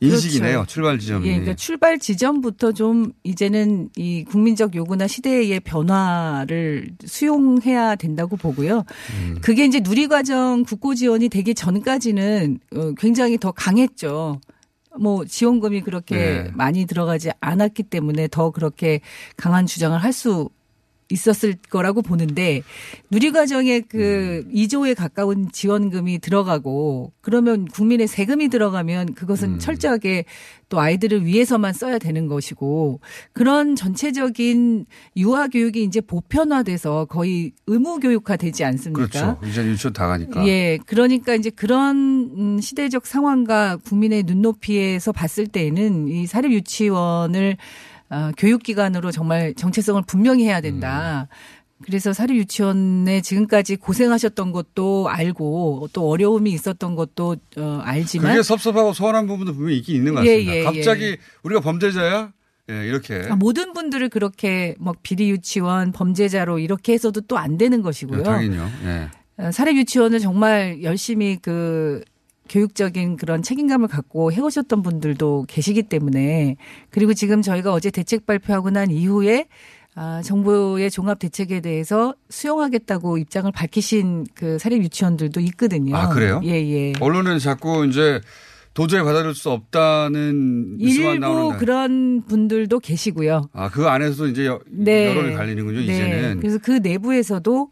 인식이네요. 0.00 0.52
그렇죠. 0.58 0.66
출발 0.66 0.98
지점이. 0.98 1.26
예, 1.26 1.32
그러니까 1.32 1.54
출발 1.54 1.98
지점부터 1.98 2.72
좀 2.72 3.12
이제는 3.22 3.90
이 3.96 4.24
국민적 4.24 4.74
요구나 4.74 5.06
시대의 5.06 5.60
변화를 5.60 6.88
수용해야 7.04 7.96
된다고 7.96 8.36
보고요. 8.36 8.84
음. 9.12 9.38
그게 9.40 9.64
이제 9.64 9.80
누리과정 9.80 10.64
국고 10.64 10.94
지원이 10.94 11.28
되기 11.28 11.54
전까지는 11.54 12.58
어, 12.76 12.92
굉장히 12.96 13.38
더 13.38 13.52
강했죠. 13.52 14.40
뭐 14.98 15.24
지원금이 15.24 15.82
그렇게 15.82 16.16
네. 16.16 16.50
많이 16.54 16.86
들어가지 16.86 17.30
않았기 17.40 17.84
때문에 17.84 18.28
더 18.28 18.50
그렇게 18.50 19.00
강한 19.36 19.66
주장을 19.66 19.98
할 19.98 20.12
수 20.12 20.48
있었을 21.14 21.54
거라고 21.70 22.02
보는데 22.02 22.62
누리과정에 23.10 23.80
그 23.80 24.42
음. 24.44 24.52
2조에 24.52 24.94
가까운 24.94 25.50
지원금이 25.50 26.18
들어가고 26.18 27.12
그러면 27.20 27.64
국민의 27.66 28.06
세금이 28.06 28.48
들어가면 28.48 29.08
음. 29.10 29.14
그것은 29.14 29.58
철저하게 29.58 30.24
또 30.68 30.80
아이들을 30.80 31.24
위해서만 31.24 31.72
써야 31.72 31.98
되는 31.98 32.26
것이고 32.26 33.00
그런 33.32 33.76
전체적인 33.76 34.86
유아 35.16 35.48
교육이 35.48 35.84
이제 35.84 36.00
보편화돼서 36.00 37.04
거의 37.04 37.52
의무 37.66 38.00
교육화 38.00 38.36
되지 38.36 38.64
않습니까? 38.64 39.06
그렇죠. 39.06 39.38
이제 39.46 39.64
유치원 39.64 39.92
다 39.92 40.08
가니까. 40.08 40.46
예, 40.48 40.78
그러니까 40.84 41.34
이제 41.34 41.50
그런 41.50 42.30
음, 42.36 42.60
시대적 42.60 43.06
상황과 43.06 43.76
국민의 43.76 44.24
눈높이에서 44.24 45.12
봤을 45.12 45.46
때에는 45.46 46.08
이 46.08 46.26
사립 46.26 46.52
유치원을 46.52 47.56
어, 48.14 48.30
교육기관으로 48.38 49.10
정말 49.10 49.54
정체성을 49.54 50.02
분명히 50.06 50.44
해야 50.44 50.60
된다. 50.60 51.26
그래서 51.84 52.12
사립 52.12 52.36
유치원에 52.36 53.20
지금까지 53.20 53.76
고생하셨던 53.76 54.52
것도 54.52 55.08
알고 55.08 55.88
또 55.92 56.08
어려움이 56.08 56.52
있었던 56.52 56.94
것도 56.94 57.36
어, 57.58 57.80
알지만 57.84 58.32
그게 58.32 58.42
섭섭하고 58.42 58.92
소원한 58.92 59.26
부분도 59.26 59.52
분명히 59.54 59.78
있긴 59.78 59.96
있는 59.96 60.14
것 60.14 60.24
예, 60.24 60.36
같습니다. 60.36 60.54
예, 60.54 60.62
갑자기 60.62 61.16
우리가 61.42 61.60
범죄자야? 61.60 62.32
예, 62.70 62.86
이렇게. 62.86 63.26
아, 63.28 63.36
모든 63.36 63.72
분들을 63.74 64.08
그렇게 64.08 64.76
뭐 64.78 64.94
비리 65.02 65.28
유치원 65.30 65.92
범죄자로 65.92 66.58
이렇게 66.60 66.92
해서도 66.94 67.22
또 67.22 67.36
안 67.36 67.58
되는 67.58 67.82
것이고요. 67.82 68.20
예, 68.20 68.22
당연히요. 68.22 68.70
예. 68.84 69.08
어, 69.42 69.50
사립 69.50 69.76
유치원을 69.76 70.20
정말 70.20 70.82
열심히 70.82 71.38
그 71.42 72.02
교육적인 72.48 73.16
그런 73.16 73.42
책임감을 73.42 73.88
갖고 73.88 74.32
해오셨던 74.32 74.82
분들도 74.82 75.46
계시기 75.48 75.84
때문에 75.84 76.56
그리고 76.90 77.14
지금 77.14 77.42
저희가 77.42 77.72
어제 77.72 77.90
대책 77.90 78.26
발표하고 78.26 78.70
난 78.70 78.90
이후에 78.90 79.46
아, 79.96 80.22
정부의 80.24 80.90
종합 80.90 81.20
대책에 81.20 81.60
대해서 81.60 82.14
수용하겠다고 82.28 83.16
입장을 83.18 83.50
밝히신 83.52 84.26
그 84.34 84.58
사립 84.58 84.82
유치원들도 84.82 85.40
있거든요. 85.40 85.96
아, 85.96 86.08
그래요? 86.08 86.40
예, 86.44 86.50
예. 86.50 86.92
언론은 87.00 87.38
자꾸 87.38 87.86
이제 87.86 88.20
도저히 88.74 89.04
받아들일 89.04 89.36
수 89.36 89.50
없다는 89.50 90.78
일부 90.80 91.14
나오는데. 91.16 91.58
그런 91.58 92.22
분들도 92.26 92.80
계시고요. 92.80 93.48
아, 93.52 93.70
그 93.70 93.86
안에서도 93.86 94.26
이제 94.26 94.46
여, 94.46 94.58
네. 94.68 95.06
여론이 95.06 95.36
갈리는군요, 95.36 95.78
네. 95.78 95.84
이제는. 95.84 96.40
그래서 96.40 96.58
그 96.60 96.72
내부에서도 96.72 97.70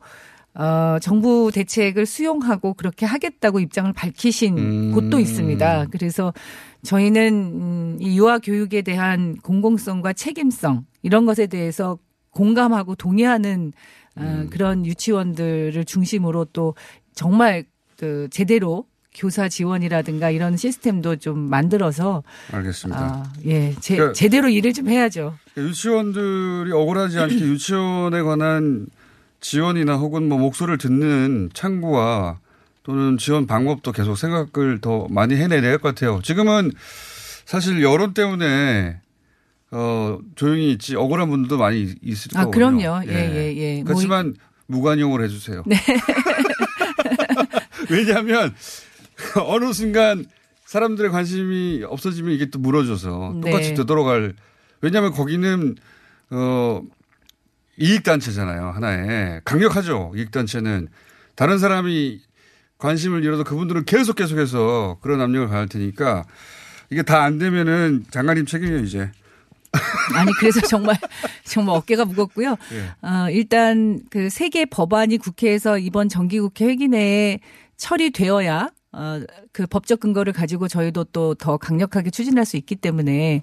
어, 0.54 0.98
정부 1.00 1.50
대책을 1.52 2.04
수용하고 2.04 2.74
그렇게 2.74 3.06
하겠다고 3.06 3.60
입장을 3.60 3.90
밝히신 3.92 4.58
음. 4.58 4.92
곳도 4.92 5.18
있습니다. 5.18 5.86
그래서 5.90 6.32
저희는 6.82 7.32
음, 7.32 7.96
이 8.00 8.18
유아 8.18 8.38
교육에 8.40 8.82
대한 8.82 9.36
공공성과 9.36 10.12
책임성 10.12 10.84
이런 11.02 11.24
것에 11.24 11.46
대해서 11.46 11.98
공감하고 12.30 12.94
동의하는 12.96 13.72
어, 14.16 14.20
음. 14.20 14.48
그런 14.50 14.84
유치원들을 14.84 15.84
중심으로 15.86 16.46
또 16.52 16.74
정말 17.14 17.64
그 17.96 18.28
제대로 18.30 18.84
교사 19.14 19.48
지원이라든가 19.48 20.30
이런 20.30 20.56
시스템도 20.56 21.16
좀 21.16 21.38
만들어서 21.38 22.22
알겠습니다. 22.50 23.00
아, 23.00 23.32
예, 23.46 23.74
제, 23.80 23.96
그러니까- 23.96 24.12
제대로 24.14 24.48
일을 24.48 24.72
좀 24.72 24.88
해야죠. 24.88 25.34
유치원들이 25.56 26.72
억울하지 26.72 27.18
않게 27.18 27.34
유치원에 27.40 28.22
관한 28.22 28.86
지원이나 29.52 29.96
혹은 29.96 30.28
뭐 30.28 30.38
목소리를 30.38 30.78
듣는 30.78 31.50
창구와 31.52 32.38
또는 32.84 33.18
지원 33.18 33.46
방법도 33.46 33.92
계속 33.92 34.16
생각을 34.16 34.80
더 34.80 35.06
많이 35.10 35.34
해내야 35.36 35.60
될 35.60 35.78
것 35.78 35.94
같아요. 35.94 36.20
지금은 36.22 36.72
사실 37.44 37.82
여론 37.82 38.14
때문에 38.14 39.00
어, 39.72 40.18
조용히 40.36 40.72
있지 40.72 40.96
억울한 40.96 41.28
분들도 41.28 41.58
많이 41.58 41.94
있을 42.02 42.30
아, 42.36 42.44
거거든요. 42.44 43.00
그럼요. 43.00 43.06
예, 43.08 43.14
예, 43.14 43.56
예. 43.56 43.74
뭐 43.76 43.84
그렇지만 43.84 44.34
무관용을 44.66 45.22
해주세요. 45.24 45.64
왜냐하면 47.90 48.54
어느 49.46 49.72
순간 49.72 50.24
사람들의 50.66 51.10
관심이 51.10 51.82
없어지면 51.86 52.32
이게 52.32 52.46
또 52.46 52.58
물어줘서 52.58 53.40
똑같이 53.42 53.70
네. 53.70 53.74
되돌아갈. 53.74 54.34
왜냐하면 54.80 55.12
거기는 55.12 55.76
어 56.30 56.82
이익단체잖아요. 57.78 58.70
하나의 58.70 59.40
강력하죠. 59.44 60.12
이익단체는 60.16 60.88
다른 61.34 61.58
사람이 61.58 62.20
관심을 62.78 63.24
잃어도 63.24 63.44
그분들은 63.44 63.84
계속 63.84 64.16
계속해서 64.16 64.98
그런 65.00 65.20
압력을 65.20 65.48
가할 65.48 65.68
테니까 65.68 66.24
이게 66.90 67.02
다 67.02 67.22
안 67.22 67.38
되면은 67.38 68.04
장관님 68.10 68.44
책임이에요 68.46 68.80
이제. 68.80 69.10
아니 70.14 70.30
그래서 70.38 70.60
정말 70.62 70.96
정말 71.44 71.76
어깨가 71.76 72.04
무겁고요. 72.04 72.56
예. 72.72 73.06
어, 73.08 73.30
일단 73.30 74.00
그 74.10 74.26
세 74.26 74.50
개 74.50 74.66
법안이 74.66 75.16
국회에서 75.18 75.78
이번 75.78 76.08
정기국회 76.10 76.66
회기 76.66 76.88
내에 76.88 77.38
처리되어야 77.78 78.68
어, 78.94 79.20
그 79.52 79.66
법적 79.66 80.00
근거를 80.00 80.34
가지고 80.34 80.68
저희도 80.68 81.04
또 81.04 81.34
더 81.34 81.56
강력하게 81.56 82.10
추진할 82.10 82.44
수 82.44 82.58
있기 82.58 82.76
때문에 82.76 83.40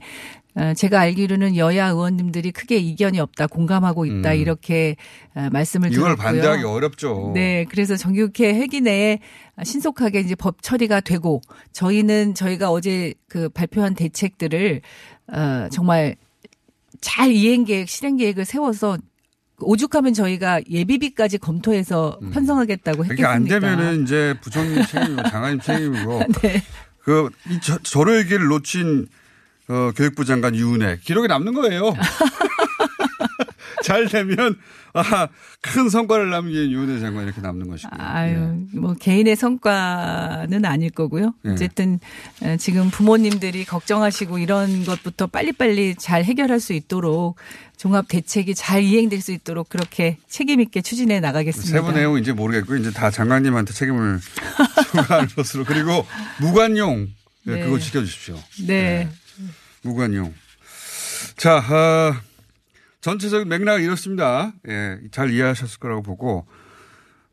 어, 0.48 0.48
제가 0.75 0.99
알기로는 0.99 1.55
여야 1.55 1.87
의원님들이 1.89 2.51
크게 2.51 2.77
이견이 2.77 3.19
없다, 3.19 3.47
공감하고 3.47 4.05
있다 4.05 4.33
음. 4.33 4.37
이렇게 4.37 4.95
어, 5.35 5.49
말씀을 5.51 5.91
이걸 5.91 6.15
들었고요. 6.15 6.23
반대하기 6.23 6.63
어렵죠. 6.63 7.31
네, 7.33 7.65
그래서 7.69 7.95
정기국회 7.95 8.53
회기 8.53 8.81
내에 8.81 9.19
신속하게 9.63 10.21
이제 10.21 10.35
법 10.35 10.61
처리가 10.61 11.01
되고 11.01 11.41
저희는 11.71 12.33
저희가 12.33 12.71
어제 12.71 13.13
그 13.27 13.49
발표한 13.49 13.95
대책들을 13.95 14.81
어 15.27 15.67
정말 15.71 16.15
잘 17.01 17.31
이행 17.31 17.65
계획, 17.65 17.87
실행 17.87 18.17
계획을 18.17 18.45
세워서 18.45 18.97
오죽하면 19.61 20.13
저희가 20.13 20.61
예비비까지 20.69 21.37
검토해서 21.37 22.19
편성하겠다고 22.33 23.05
이게 23.05 23.25
안 23.25 23.43
했겠습니까? 23.43 23.59
되면은 23.59 24.03
이제 24.03 24.35
부총리 24.41 24.85
책임이고 24.85 25.23
장관님 25.29 25.59
책임이고 25.59 26.23
네. 26.41 26.63
그, 27.03 27.29
이 27.49 27.59
저, 27.61 27.77
저럴기를 27.79 28.47
놓친, 28.47 29.07
어, 29.69 29.91
교육부 29.95 30.25
장관 30.25 30.55
유은혜. 30.55 30.99
기록에 31.03 31.27
남는 31.27 31.53
거예요. 31.53 31.93
잘 33.83 34.07
되면 34.07 34.57
아, 34.93 35.27
큰 35.61 35.89
성과를 35.89 36.29
남긴 36.29 36.71
윤회 36.71 36.99
장관 36.99 37.25
이렇게 37.25 37.39
남는 37.41 37.69
것이고. 37.69 37.89
아유, 37.97 38.65
뭐 38.73 38.95
개인의 38.95 39.35
성과는 39.35 40.65
아닐 40.65 40.89
거고요. 40.89 41.33
예. 41.45 41.51
어쨌든 41.51 41.99
어, 42.41 42.55
지금 42.57 42.89
부모님들이 42.89 43.65
걱정하시고 43.65 44.39
이런 44.39 44.83
것부터 44.85 45.27
빨리빨리 45.27 45.95
잘 45.95 46.23
해결할 46.23 46.59
수 46.59 46.73
있도록 46.73 47.37
종합 47.77 48.07
대책이 48.07 48.55
잘 48.55 48.83
이행될 48.83 49.21
수 49.21 49.31
있도록 49.31 49.69
그렇게 49.69 50.17
책임 50.27 50.59
있게 50.61 50.81
추진해 50.81 51.19
나가겠습니다. 51.19 51.71
세부 51.71 51.91
내용 51.93 52.17
이제 52.17 52.33
모르겠고 52.33 52.75
이제 52.75 52.91
다 52.91 53.11
장관님한테 53.11 53.73
책임을 53.73 54.19
소가할 54.91 55.27
것으로 55.27 55.63
그리고 55.63 56.05
무관용 56.41 57.07
네, 57.43 57.55
네. 57.55 57.63
그거 57.63 57.79
지켜주십시오. 57.79 58.37
네. 58.67 59.07
무관용. 59.83 60.33
자, 61.37 61.61
아, 61.69 62.21
전체적인 63.01 63.47
맥락은 63.47 63.83
이렇습니다. 63.83 64.51
예, 64.67 64.99
잘 65.11 65.31
이해하셨을 65.31 65.79
거라고 65.79 66.01
보고, 66.01 66.45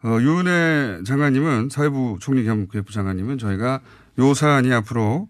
어, 0.05 0.19
유은혜 0.21 1.03
장관님은, 1.05 1.71
사회부 1.71 2.19
총리 2.21 2.45
겸 2.45 2.69
교육부 2.69 2.93
장관님은 2.93 3.39
저희가 3.39 3.81
요 4.19 4.35
사안이 4.35 4.73
앞으로 4.73 5.29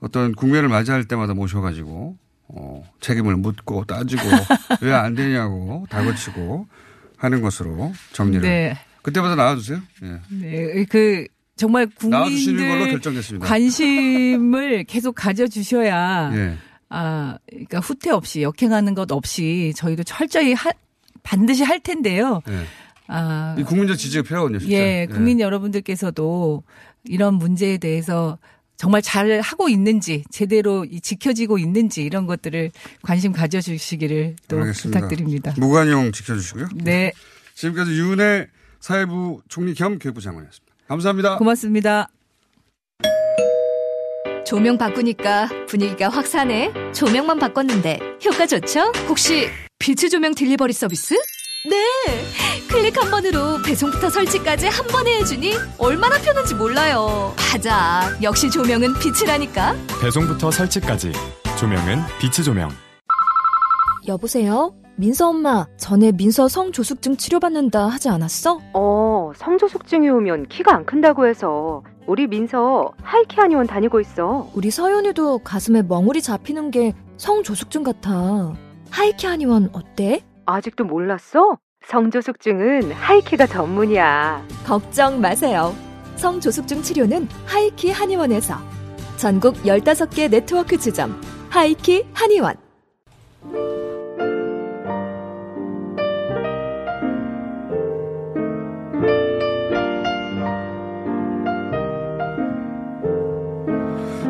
어떤 0.00 0.34
국면을 0.34 0.68
맞이할 0.68 1.04
때마다 1.04 1.34
모셔가지고, 1.34 2.16
어, 2.48 2.92
책임을 3.00 3.36
묻고 3.36 3.84
따지고, 3.84 4.22
왜 4.82 4.92
안 4.92 5.14
되냐고 5.14 5.86
다그치고 5.90 6.66
하는 7.16 7.40
것으로 7.42 7.92
정리를. 8.12 8.42
네. 8.42 8.78
그때마다 9.02 9.34
나와주세요. 9.34 9.80
예. 10.02 10.20
네. 10.30 10.84
그 10.84 11.26
정말 11.60 11.86
국민들. 11.94 12.98
관심을 13.38 14.84
계속 14.88 15.14
가져주셔야 15.14 16.30
예. 16.34 16.56
아, 16.88 17.36
그러니까 17.50 17.80
후퇴 17.80 18.10
없이 18.10 18.40
역행하는 18.40 18.94
것 18.94 19.12
없이 19.12 19.74
저희도 19.76 20.04
철저히 20.04 20.54
하, 20.54 20.70
반드시 21.22 21.62
할 21.62 21.80
텐데요. 21.80 22.40
예. 22.48 22.64
아, 23.08 23.56
이 23.58 23.62
국민적 23.62 23.98
지지가 23.98 24.22
필요하거든요, 24.22 24.58
진짜. 24.60 24.74
예, 24.74 25.06
국민 25.10 25.38
여러분들께서도 25.38 26.62
이런 27.04 27.34
문제에 27.34 27.76
대해서 27.76 28.38
정말 28.78 29.02
잘 29.02 29.42
하고 29.42 29.68
있는지 29.68 30.24
제대로 30.30 30.86
이 30.86 31.02
지켜지고 31.02 31.58
있는지 31.58 32.02
이런 32.02 32.24
것들을 32.26 32.70
관심 33.02 33.32
가져주시기를 33.32 34.36
또 34.48 34.60
알겠습니다. 34.60 35.00
부탁드립니다. 35.00 35.54
무관용 35.58 36.12
지켜주시고요. 36.12 36.68
네, 36.76 37.12
지금까지 37.54 37.90
윤해 37.92 38.46
사회부 38.78 39.42
총리 39.48 39.74
겸 39.74 39.98
교육부 39.98 40.22
장관이었습니다. 40.22 40.69
감사합니다. 40.90 41.36
고맙습니다. 41.36 42.08
조명 44.44 44.76
바꾸니까 44.76 45.48
분위기가 45.68 46.08
확 46.08 46.26
사네. 46.26 46.72
조명만 46.92 47.38
바꿨는데 47.38 48.00
효과 48.26 48.44
좋죠? 48.44 48.90
혹시 49.08 49.48
빛의 49.78 50.10
조명 50.10 50.34
딜리버리 50.34 50.72
서비스? 50.72 51.14
네. 51.68 51.76
클릭 52.68 53.00
한 53.00 53.08
번으로 53.08 53.62
배송부터 53.64 54.10
설치까지 54.10 54.66
한 54.66 54.84
번에 54.88 55.18
해주니 55.20 55.54
얼마나 55.78 56.18
편한지 56.18 56.56
몰라요. 56.56 57.36
맞아. 57.52 58.10
역시 58.20 58.50
조명은 58.50 58.94
빛이라니까. 58.98 59.76
배송부터 60.00 60.50
설치까지 60.50 61.12
조명은 61.56 62.00
빛의 62.20 62.44
조명. 62.44 62.68
여보세요? 64.08 64.74
민서 65.00 65.30
엄마, 65.30 65.66
전에 65.78 66.12
민서 66.12 66.46
성조숙증 66.46 67.16
치료받는다 67.16 67.86
하지 67.86 68.10
않았어? 68.10 68.60
어, 68.74 69.32
성조숙증이 69.34 70.10
오면 70.10 70.48
키가 70.48 70.74
안 70.74 70.84
큰다고 70.84 71.26
해서 71.26 71.82
우리 72.06 72.26
민서 72.26 72.92
하이키 73.02 73.40
한의원 73.40 73.66
다니고 73.66 74.00
있어. 74.00 74.50
우리 74.54 74.70
서연이도 74.70 75.38
가슴에 75.38 75.80
멍울이 75.80 76.20
잡히는 76.20 76.70
게 76.70 76.92
성조숙증 77.16 77.82
같아. 77.82 78.52
하이키 78.90 79.26
한의원 79.26 79.70
어때? 79.72 80.22
아직도 80.44 80.84
몰랐어? 80.84 81.56
성조숙증은 81.86 82.92
하이키가 82.92 83.46
전문이야. 83.46 84.44
걱정 84.66 85.18
마세요. 85.18 85.74
성조숙증 86.16 86.82
치료는 86.82 87.26
하이키 87.46 87.90
한의원에서 87.90 88.56
전국 89.16 89.54
15개 89.62 90.30
네트워크 90.30 90.76
지점 90.76 91.18
하이키 91.48 92.04
한의원 92.12 92.56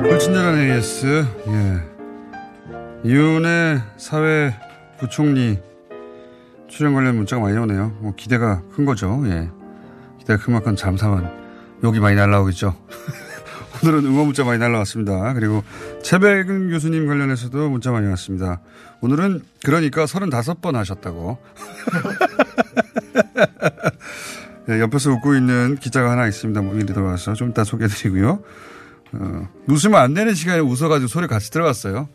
불친절한 0.02 0.58
AS, 0.58 1.26
예. 1.48 1.82
이윤의 3.04 3.82
사회 3.96 4.54
부총리 4.98 5.58
출연 6.68 6.94
관련 6.94 7.16
문자가 7.16 7.42
많이 7.42 7.56
오네요. 7.58 7.96
뭐 8.00 8.14
기대가 8.16 8.62
큰 8.72 8.86
거죠, 8.86 9.22
예. 9.26 9.50
기대가 10.18 10.42
큰 10.42 10.54
만큼 10.54 10.74
잠사만 10.74 11.30
욕이 11.84 12.00
많이 12.00 12.16
날라오겠죠. 12.16 12.74
오늘은 13.82 14.04
응원 14.06 14.26
문자 14.26 14.44
많이 14.44 14.58
날라왔습니다. 14.58 15.32
그리고 15.34 15.62
최백은 16.02 16.70
교수님 16.70 17.06
관련해서도 17.06 17.68
문자 17.70 17.90
많이 17.90 18.06
왔습니다. 18.08 18.60
오늘은 19.00 19.42
그러니까 19.64 20.04
35번 20.06 20.74
하셨다고. 20.74 21.38
예, 24.70 24.80
옆에서 24.80 25.10
웃고 25.10 25.34
있는 25.34 25.76
기자가 25.76 26.10
하나 26.10 26.26
있습니다. 26.26 26.62
뭐 26.62 26.72
미리 26.74 26.86
들어와서 26.86 27.34
좀 27.34 27.50
이따 27.50 27.64
소개해드리고요. 27.64 28.40
어, 29.12 29.48
웃으면 29.66 30.00
안 30.00 30.14
되는 30.14 30.34
시간에 30.34 30.60
웃어가지고 30.60 31.08
소리 31.08 31.26
같이 31.26 31.50
들어갔어요. 31.50 32.08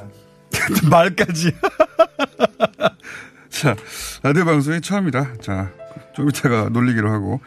말까지. 0.90 1.52
자, 3.50 3.74
라디오 4.22 4.44
방송이 4.44 4.80
처음이라, 4.80 5.34
자, 5.40 5.70
좀 6.14 6.28
이따가 6.28 6.68
놀리기로 6.68 7.10
하고, 7.10 7.40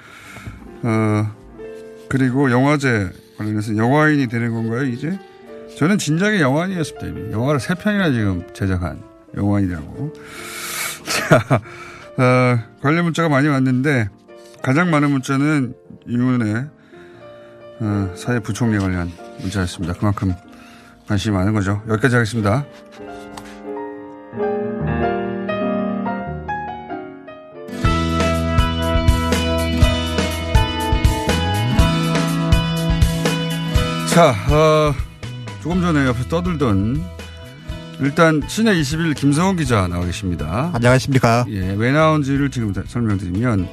어, 0.83 1.35
그리고 2.09 2.49
영화제 2.51 3.11
관련해서 3.37 3.77
영화인이 3.77 4.27
되는 4.27 4.51
건가요, 4.53 4.85
이제? 4.85 5.19
저는 5.77 5.97
진작에 5.97 6.41
영화인이었습니다, 6.41 7.07
이미. 7.07 7.31
영화를 7.31 7.59
세 7.59 7.75
편이나 7.75 8.11
지금 8.11 8.47
제작한 8.53 9.01
영화인이라고. 9.35 10.13
자, 11.05 11.61
어, 12.17 12.59
관련 12.81 13.05
문자가 13.05 13.29
많이 13.29 13.47
왔는데, 13.47 14.09
가장 14.61 14.89
많은 14.89 15.11
문자는 15.11 15.73
이문에 16.07 16.65
어, 17.81 18.13
사회 18.15 18.39
부총리 18.39 18.77
관련 18.77 19.11
문자였습니다. 19.39 19.93
그만큼 19.93 20.33
관심이 21.07 21.35
많은 21.35 21.53
거죠. 21.53 21.81
여기까지 21.87 22.15
하겠습니다. 22.15 22.65
자, 34.13 34.31
어, 34.49 34.93
조금 35.61 35.81
전에 35.81 36.05
옆에 36.07 36.27
떠들던 36.27 37.01
일단 38.01 38.41
신의 38.47 38.79
21 38.79 39.13
김성원 39.13 39.55
기자 39.55 39.87
나와 39.87 40.05
계십니다. 40.05 40.71
안녕하십니까. 40.73 41.45
예, 41.49 41.73
왜 41.77 41.91
나온지를 41.91 42.49
지금 42.49 42.73
다- 42.73 42.81
설명드리면 42.85 43.67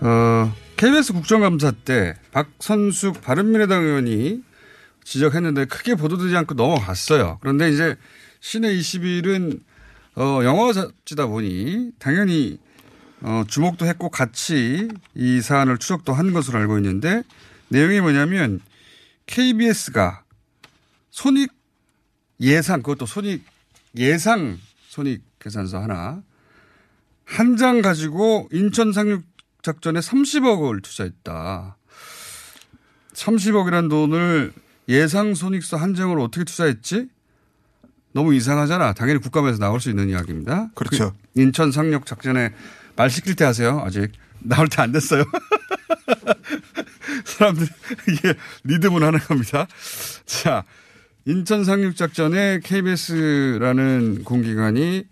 어, 0.00 0.52
KBS 0.76 1.14
국정감사 1.14 1.72
때 1.84 2.14
박선숙 2.32 3.22
바른미래당 3.22 3.82
의원이 3.82 4.42
지적했는데 5.04 5.64
크게 5.66 5.94
보도되지 5.94 6.36
않고 6.36 6.54
넘어갔어요. 6.54 7.38
그런데 7.40 7.70
이제 7.70 7.96
신의 8.40 8.78
21은 8.78 9.60
어, 10.16 10.40
영어 10.44 10.72
잡지다 10.72 11.26
보니 11.26 11.92
당연히 11.98 12.58
어, 13.22 13.44
주목도 13.48 13.86
했고 13.86 14.10
같이 14.10 14.88
이 15.14 15.40
사안을 15.40 15.78
추적도 15.78 16.12
한 16.12 16.32
것으로 16.34 16.58
알고 16.58 16.76
있는데 16.78 17.22
내용이 17.68 18.00
뭐냐면 18.00 18.60
KBS가 19.24 20.24
손익 21.10 21.52
예상 22.40 22.82
그것도 22.82 23.06
손익 23.06 23.44
예상 23.96 24.58
손익 24.88 25.22
계산서 25.38 25.80
하나 25.80 26.22
한 27.24 27.56
장 27.56 27.82
가지고 27.82 28.48
인천 28.52 28.92
상륙 28.92 29.22
작전에 29.66 29.98
30억을 29.98 30.80
투자했다. 30.80 31.76
30억이란 33.14 33.90
돈을 33.90 34.52
예상 34.88 35.34
손익서 35.34 35.76
한 35.76 35.94
장으로 35.96 36.22
어떻게 36.22 36.44
투자했지? 36.44 37.08
너무 38.12 38.32
이상하잖아. 38.32 38.92
당연히 38.92 39.18
국감에서 39.20 39.58
나올 39.58 39.80
수 39.80 39.90
있는 39.90 40.08
이야기입니다. 40.08 40.70
그렇죠. 40.76 41.12
그 41.12 41.40
인천 41.40 41.72
상륙 41.72 42.06
작전에 42.06 42.52
말 42.94 43.10
시킬 43.10 43.34
때 43.34 43.44
하세요. 43.44 43.82
아직 43.84 44.12
나올 44.38 44.68
때 44.68 44.80
안 44.82 44.92
됐어요. 44.92 45.24
사람들 47.24 47.66
이게 48.08 48.34
리듬을 48.62 49.02
하는 49.02 49.18
겁니다. 49.18 49.66
자, 50.26 50.62
인천 51.24 51.64
상륙 51.64 51.96
작전에 51.96 52.60
KBS라는 52.62 54.22
공기관이 54.22 55.04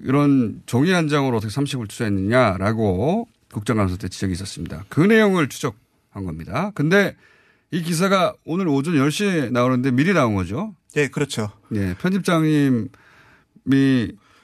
이런 0.00 0.62
종이 0.64 0.90
한 0.90 1.08
장으로 1.08 1.36
어떻게 1.36 1.52
30을 1.52 1.86
투자했느냐라고 1.88 3.28
국정감사 3.54 3.96
때 3.96 4.08
지적이 4.08 4.34
있었습니다. 4.34 4.84
그 4.90 5.00
내용을 5.00 5.48
추적한 5.48 6.24
겁니다. 6.26 6.70
근데 6.74 7.16
이 7.70 7.82
기사가 7.82 8.34
오늘 8.44 8.68
오전 8.68 8.94
10시에 8.94 9.50
나오는데 9.50 9.90
미리 9.90 10.12
나온 10.12 10.34
거죠. 10.34 10.74
예, 10.96 11.08
그렇죠. 11.08 11.50
예, 11.74 11.94
편집장님이 12.00 12.88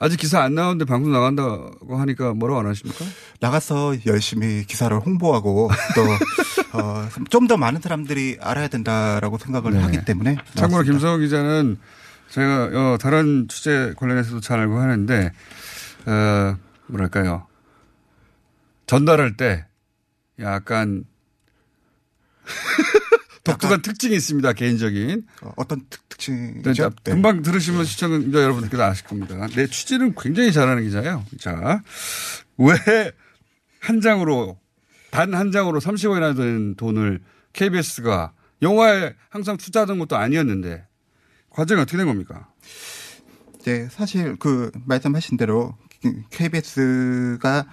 아직 0.02 0.16
기사 0.16 0.40
안 0.42 0.54
나오는데 0.54 0.86
방송 0.86 1.12
나간다고 1.12 1.98
하니까 1.98 2.32
뭐라고 2.32 2.60
안 2.60 2.66
하십니까? 2.66 3.04
나가서 3.40 3.96
열심히 4.06 4.64
기사를 4.66 4.96
홍보하고 4.98 5.70
또, 5.94 6.02
어, 6.78 7.06
좀 7.28 7.46
더 7.46 7.56
많은 7.58 7.80
사람들이 7.82 8.38
알아야 8.40 8.68
된다라고 8.68 9.36
생각을 9.38 9.72
네. 9.72 9.78
하기 9.80 10.04
때문에. 10.04 10.36
참고로. 10.54 10.84
김성호 10.84 11.18
기자는 11.18 11.76
제가 12.30 12.70
어, 12.72 12.98
다른 12.98 13.46
취재 13.48 13.92
관련해서도 13.96 14.40
잘 14.40 14.60
알고 14.60 14.78
하는데 14.78 15.32
어, 16.06 16.56
뭐랄까요 16.86 17.46
전달할 18.90 19.36
때 19.36 19.66
약간 20.40 21.04
독특한 23.44 23.82
특징이 23.82 24.14
있습니다 24.16 24.52
개인적인 24.52 25.26
어, 25.42 25.52
어떤 25.56 25.86
특, 25.88 26.00
네, 26.00 26.06
특징이죠? 26.08 26.74
자, 26.74 26.90
네. 27.04 27.12
금방 27.12 27.42
들으시면 27.42 27.84
시청자 27.84 28.42
여러분들께서 28.42 28.82
아실 28.82 29.06
겁니다. 29.06 29.46
내 29.54 29.66
취재는 29.66 30.14
굉장히 30.18 30.52
잘하는 30.52 30.82
기자예요. 30.84 31.24
자, 31.38 31.82
왜 32.58 32.74
한 33.80 34.00
장으로 34.00 34.58
단 35.10 35.34
한 35.34 35.50
장으로 35.50 35.80
30억이나 35.80 36.36
되는 36.36 36.74
돈을 36.76 37.20
KBS가 37.52 38.32
영화에 38.62 39.14
항상 39.28 39.56
투자하던 39.56 39.98
것도 39.98 40.16
아니었는데 40.16 40.86
과정이 41.48 41.80
어떻게 41.80 41.96
된 41.96 42.06
겁니까? 42.06 42.48
네, 43.64 43.88
사실 43.90 44.36
그 44.36 44.70
말씀하신 44.84 45.36
대로 45.36 45.76
KBS가 46.30 47.66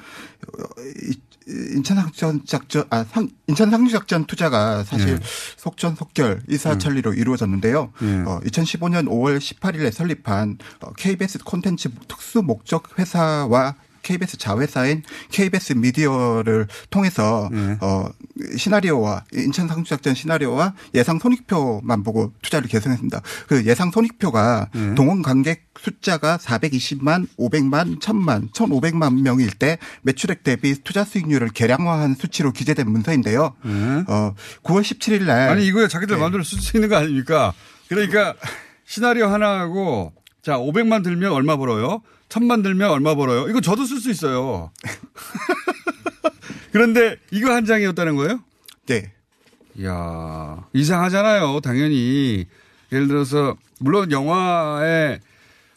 인천 1.47 1.95
상륙 1.95 2.45
작전 2.45 2.83
아 2.89 3.05
상, 3.05 3.29
인천 3.47 3.69
상륙 3.69 3.89
작전 3.89 4.25
투자가 4.25 4.83
사실 4.83 5.15
네. 5.15 5.25
속전속결 5.55 6.43
일사천리로 6.47 7.13
이루어졌는데요. 7.13 7.93
네. 8.01 8.23
어, 8.25 8.41
2015년 8.43 9.07
5월 9.07 9.37
18일에 9.37 9.91
설립한 9.91 10.57
어, 10.81 10.91
KBS 10.93 11.39
콘텐츠 11.45 11.89
특수 12.07 12.41
목적 12.41 12.99
회사와 12.99 13.75
KBS 14.07 14.37
자회사인 14.37 15.03
KBS 15.31 15.73
미디어를 15.73 16.67
통해서 16.89 17.49
네. 17.51 17.77
어 17.81 18.05
시나리오와 18.55 19.25
인천 19.33 19.67
상륙작전 19.67 20.15
시나리오와 20.15 20.73
예상 20.95 21.19
손익표만 21.19 22.03
보고 22.03 22.31
투자를 22.41 22.69
계승했습니다. 22.69 23.21
그 23.47 23.65
예상 23.65 23.91
손익표가 23.91 24.69
네. 24.73 24.95
동원 24.95 25.21
관객 25.21 25.67
숫자가 25.77 26.37
420만, 26.37 27.27
500만, 27.37 27.99
1000만, 27.99 28.51
1500만 28.51 29.21
명일 29.21 29.51
때 29.51 29.77
매출액 30.03 30.43
대비 30.43 30.81
투자 30.83 31.03
수익률을 31.03 31.49
계량화한 31.49 32.15
수치로 32.15 32.53
기재된 32.53 32.89
문서인데요. 32.89 33.55
네. 33.63 34.03
어 34.07 34.33
9월 34.63 34.83
17일 34.83 35.25
날 35.25 35.49
아니 35.49 35.67
이거에 35.67 35.89
자기들 35.89 36.15
네. 36.15 36.19
마음대로 36.21 36.45
쓸 36.45 36.61
수 36.61 36.77
있는 36.77 36.87
거 36.87 36.95
아닙니까? 36.95 37.53
그러니까 37.89 38.35
시나리오 38.85 39.27
하나하고 39.27 40.13
자 40.41 40.57
500만 40.57 41.03
들면 41.03 41.33
얼마 41.33 41.57
벌어요? 41.57 42.01
1000만 42.29 42.63
들면 42.63 42.89
얼마 42.89 43.15
벌어요? 43.15 43.47
이거 43.49 43.61
저도 43.61 43.85
쓸 43.85 43.99
수 43.99 44.09
있어요. 44.11 44.71
그런데 46.71 47.17
이거 47.31 47.53
한 47.53 47.65
장이었다는 47.65 48.15
거예요? 48.15 48.41
네. 48.87 49.11
이야, 49.75 50.65
이상하잖아요. 50.73 51.61
당연히. 51.61 52.45
예를 52.91 53.07
들어서, 53.07 53.55
물론 53.79 54.11
영화의 54.11 55.19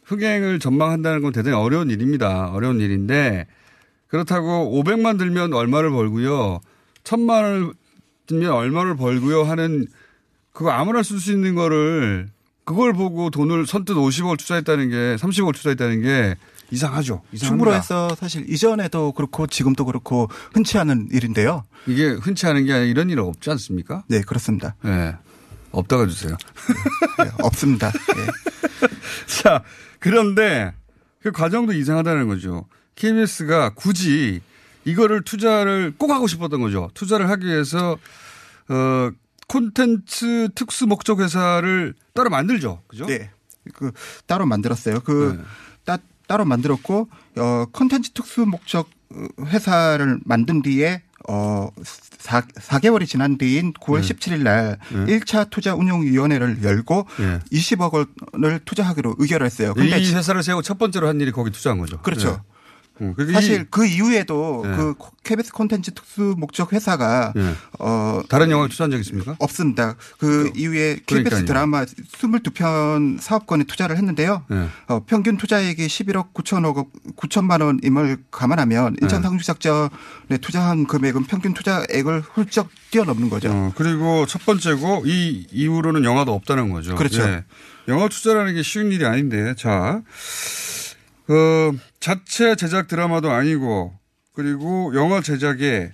흥행을 0.04 0.58
전망한다는 0.58 1.22
건 1.22 1.32
대단히 1.32 1.54
어려운 1.56 1.90
일입니다. 1.90 2.50
어려운 2.50 2.80
일인데, 2.80 3.46
그렇다고 4.08 4.82
500만 4.82 5.18
들면 5.18 5.52
얼마를 5.52 5.90
벌고요. 5.90 6.60
1000만을 7.04 7.74
들면 8.26 8.52
얼마를 8.52 8.96
벌고요 8.96 9.44
하는, 9.44 9.86
그거 10.52 10.70
아무나 10.70 11.02
쓸 11.02 11.18
수 11.18 11.32
있는 11.32 11.54
거를, 11.54 12.28
그걸 12.64 12.92
보고 12.92 13.30
돈을 13.30 13.66
선뜻 13.66 13.96
50억을 13.96 14.38
투자했다는 14.38 14.90
게, 14.90 15.16
30억을 15.16 15.54
투자했다는 15.54 16.02
게 16.02 16.36
이상하죠. 16.70 17.22
이상합니다. 17.32 17.46
충무로 17.46 17.74
해서 17.74 18.14
사실 18.18 18.48
이전에도 18.48 19.12
그렇고 19.12 19.46
지금도 19.46 19.84
그렇고 19.84 20.28
흔치 20.52 20.78
않은 20.78 21.08
일인데요. 21.12 21.64
이게 21.86 22.10
흔치 22.10 22.46
않은 22.46 22.64
게 22.64 22.72
아니라 22.72 22.86
이런 22.86 23.10
일은 23.10 23.24
없지 23.24 23.50
않습니까? 23.50 24.04
네, 24.08 24.20
그렇습니다. 24.20 24.76
네. 24.82 25.16
없다가 25.72 26.06
주세요. 26.06 26.36
네, 27.18 27.30
없습니다. 27.42 27.90
네. 27.90 28.88
자, 29.42 29.62
그런데 29.98 30.72
그 31.22 31.32
과정도 31.32 31.72
이상하다는 31.72 32.28
거죠. 32.28 32.66
KBS가 32.96 33.70
굳이 33.74 34.40
이거를 34.84 35.22
투자를 35.22 35.94
꼭 35.96 36.10
하고 36.10 36.26
싶었던 36.26 36.60
거죠. 36.60 36.90
투자를 36.94 37.28
하기 37.30 37.46
위해서 37.46 37.98
어 38.68 39.10
콘텐츠 39.50 40.48
특수 40.54 40.86
목적 40.86 41.20
회사를 41.20 41.94
따로 42.14 42.30
만들죠. 42.30 42.82
그죠? 42.86 43.06
네. 43.06 43.30
그 43.74 43.90
따로 44.26 44.46
만들었어요. 44.46 45.00
그 45.00 45.36
네. 45.36 45.44
따, 45.84 45.98
따로 46.28 46.44
만들었고 46.44 47.08
어 47.36 47.64
컨텐츠 47.72 48.12
특수 48.12 48.46
목적 48.46 48.88
회사를 49.46 50.20
만든 50.24 50.62
뒤에 50.62 51.02
어 51.28 51.68
4, 51.82 52.42
4개월이 52.42 53.08
지난 53.08 53.38
뒤인 53.38 53.72
9월 53.74 54.02
네. 54.02 54.08
17일 54.14 54.42
날 54.42 54.78
네. 54.92 55.18
1차 55.18 55.50
투자 55.50 55.74
운용 55.74 56.02
위원회를 56.02 56.62
열고 56.62 57.06
네. 57.18 57.38
20억 57.52 58.06
원을 58.32 58.60
투자하기로 58.64 59.16
의결했어요. 59.18 59.74
근데 59.74 59.98
이 59.98 60.04
지- 60.06 60.14
회사를 60.14 60.44
세우고 60.44 60.62
첫 60.62 60.78
번째로 60.78 61.08
한 61.08 61.20
일이 61.20 61.32
거기 61.32 61.50
투자한 61.50 61.78
거죠. 61.80 62.00
그렇죠. 62.02 62.30
네. 62.30 62.36
음, 63.00 63.14
사실 63.32 63.62
이- 63.62 63.64
그 63.70 63.86
이후에도 63.86 64.62
네. 64.66 64.76
그 64.76 64.94
KBS 65.22 65.52
콘텐츠 65.52 65.92
특수 65.92 66.34
목적 66.36 66.72
회사가 66.72 67.32
네. 67.34 67.54
어 67.78 68.20
다른 68.28 68.50
영화를 68.50 68.68
투자한 68.70 68.90
적 68.90 68.98
있습니까? 69.00 69.36
없습니다. 69.38 69.96
그 70.18 70.50
이후에 70.54 70.98
그러니까요. 71.06 71.24
KBS 71.24 71.44
드라마 71.46 71.84
22편 71.84 73.20
사업권에 73.20 73.64
투자를 73.64 73.96
했는데요. 73.96 74.44
네. 74.48 74.68
어, 74.88 75.04
평균 75.06 75.36
투자액이 75.36 75.86
11억 75.86 76.32
9천억 76.32 76.88
9천만 77.16 77.62
원임을 77.62 78.18
감안하면 78.30 78.96
인천 79.02 79.20
네. 79.20 79.28
상륙작전에 79.28 80.38
투자한 80.40 80.86
금액은 80.86 81.24
평균 81.24 81.54
투자액을 81.54 82.20
훌쩍 82.20 82.68
뛰어넘는 82.90 83.30
거죠. 83.30 83.50
어, 83.50 83.72
그리고 83.76 84.26
첫 84.26 84.44
번째고 84.44 85.02
이 85.06 85.46
이후로는 85.52 86.04
영화도 86.04 86.32
없다는 86.34 86.70
거죠. 86.70 86.94
그렇죠. 86.96 87.22
예. 87.22 87.44
영화 87.88 88.08
투자라는 88.08 88.54
게 88.54 88.62
쉬운 88.62 88.92
일이 88.92 89.04
아닌데 89.06 89.54
자, 89.56 90.00
어, 91.30 91.72
자체 92.00 92.56
제작 92.56 92.88
드라마도 92.88 93.30
아니고 93.30 93.96
그리고 94.32 94.92
영화 94.94 95.20
제작에 95.20 95.92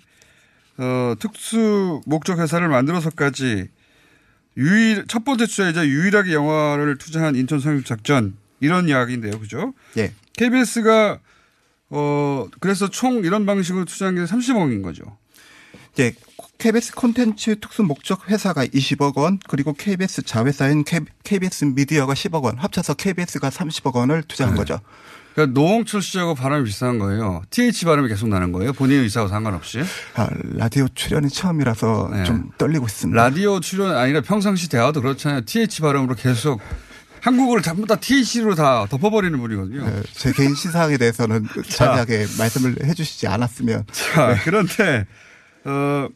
어, 0.79 1.15
특수 1.19 2.01
목적 2.07 2.39
회사를 2.39 2.69
만들어서까지 2.69 3.69
유일 4.57 5.05
첫 5.07 5.25
번째 5.25 5.47
투자이자 5.47 5.87
유일하게 5.87 6.33
영화를 6.33 6.97
투자한 6.97 7.37
인천 7.37 7.61
상륙 7.61 7.85
작전 7.85 8.37
이런 8.61 8.89
이야기인데요, 8.89 9.39
그죠? 9.39 9.75
예. 9.99 10.15
KBS가 10.39 11.19
어 11.91 12.49
그래서 12.61 12.89
총 12.89 13.25
이런 13.25 13.45
방식으로 13.45 13.85
투자한 13.85 14.15
게 14.15 14.25
30억인 14.25 14.83
거죠. 14.83 15.19
이제 15.93 16.15
KBS 16.59 16.95
콘텐츠 16.95 17.61
특수 17.61 17.83
목적 17.83 18.31
회사가 18.31 18.65
20억 18.65 19.19
원, 19.19 19.39
그리고 19.47 19.75
KBS 19.75 20.23
자회사인 20.23 20.85
KBS 21.23 21.67
미디어가 21.67 22.15
10억 22.15 22.43
원, 22.43 22.57
합쳐서 22.57 22.95
KBS가 22.95 23.51
30억 23.51 23.95
원을 23.95 24.23
투자한 24.23 24.55
네. 24.55 24.59
거죠. 24.59 24.81
그러니까 25.37 25.61
노홍철 25.61 26.01
씨하고 26.01 26.35
발음이 26.35 26.65
비슷한 26.65 26.99
거예요. 26.99 27.43
TH 27.51 27.85
발음이 27.85 28.09
계속 28.09 28.29
나는 28.31 28.53
거예요. 28.53 28.73
본인 28.73 29.03
의사와 29.03 29.29
상관없이. 29.29 29.83
아, 30.15 30.29
라디오 30.55 30.89
출연이 30.95 31.29
처음이라서 31.29 32.09
네. 32.11 32.25
좀 32.25 32.51
떨리고 32.57 32.87
있습니다. 32.87 33.23
라디오 33.23 33.61
출연 33.61 33.95
아니라 33.95 34.23
평상시 34.23 34.71
대화도 34.71 35.03
그렇잖아요. 35.03 35.43
TH 35.45 35.83
발음으로 35.83 36.15
계속 36.15 36.59
한국어를 37.21 37.63
전부 37.63 37.87
다 37.87 37.97
TH로 37.97 38.55
다 38.55 38.87
덮어버리는 38.89 39.39
분이거든요. 39.39 39.85
네, 39.85 40.03
제 40.13 40.33
개인 40.33 40.55
시사항에 40.55 40.97
대해서는 40.97 41.47
자세하게 41.69 42.27
말씀을 42.39 42.77
해주시지 42.85 43.27
않았으면. 43.27 43.85
자, 43.93 44.39
그런데, 44.43 45.05
어, 45.65 46.09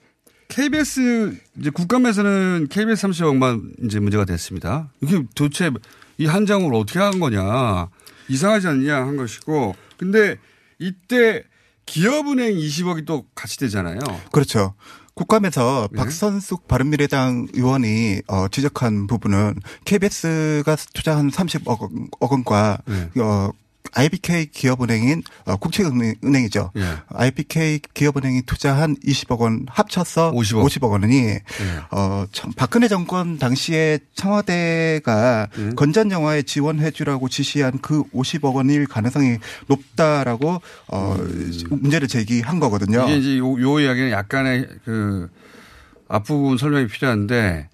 KBS, 0.49 1.37
이제 1.59 1.69
국감에서는 1.71 2.69
KBS 2.71 3.07
30억만 3.09 3.85
이제 3.85 4.01
문제가 4.01 4.25
됐습니다. 4.25 4.89
이게 5.03 5.23
도대체 5.35 5.71
이 6.19 6.27
한 6.27 6.45
장으로 6.47 6.79
어떻게 6.79 6.99
한 6.99 7.19
거냐. 7.19 7.89
이상하지 8.31 8.69
않냐 8.69 8.97
한 8.97 9.17
것이고. 9.17 9.75
근데 9.99 10.37
이때 10.79 11.43
기업은행 11.87 12.55
20억이 12.57 13.05
또 13.07 13.27
같이 13.35 13.59
되잖아요. 13.59 13.99
그렇죠. 14.33 14.75
국감에서 15.15 15.89
네. 15.93 15.99
박선숙 15.99 16.69
바른미래당 16.69 17.49
의원이 17.53 18.23
어, 18.29 18.49
지적한 18.49 19.07
부분은 19.09 19.57
KBS가 19.85 20.77
투자한 20.95 21.31
30억 21.31 21.81
원- 21.81 22.09
억 22.21 22.33
원과 22.33 22.79
네. 22.87 23.21
어, 23.21 23.51
IBK 23.93 24.47
기업은행인 24.53 25.23
어, 25.45 25.57
국채은행이죠. 25.57 26.73
예. 26.77 26.83
IBK 27.09 27.81
기업은행이 27.95 28.43
투자한 28.43 28.97
20억 28.97 29.41
원 29.41 29.67
합쳐서 29.69 30.33
50억. 30.33 30.65
50억, 30.65 30.91
원이 30.91 31.17
예. 31.17 31.43
어, 31.91 32.27
참, 32.33 32.53
박근혜 32.57 32.89
정권 32.89 33.39
당시에 33.39 33.99
청와대가 34.15 35.49
음. 35.59 35.75
건전 35.77 36.11
영화에 36.11 36.43
지원해 36.43 36.91
주라고 36.91 37.29
지시한 37.29 37.79
그 37.81 38.05
50억 38.11 38.55
원일 38.55 38.87
가능성이 38.87 39.39
높다라고 39.67 40.61
어, 40.89 41.17
문제를 41.71 42.09
제기한 42.09 42.61
거거든요. 42.61 43.03
음. 43.03 43.09
이게 43.09 43.19
이제 43.19 43.39
요, 43.39 43.61
요 43.61 43.81
이야기는 43.81 44.11
약간의 44.11 44.69
그 44.85 45.29
앞부분 46.09 46.59
설명이 46.59 46.89
필요한데, 46.89 47.69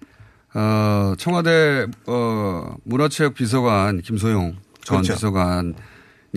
어, 0.53 1.13
청와대, 1.17 1.87
어, 2.05 2.75
문화체육 2.83 3.33
비서관 3.33 4.01
김소용 4.01 4.55
전 4.83 5.01
그렇죠. 5.01 5.13
비서관 5.13 5.73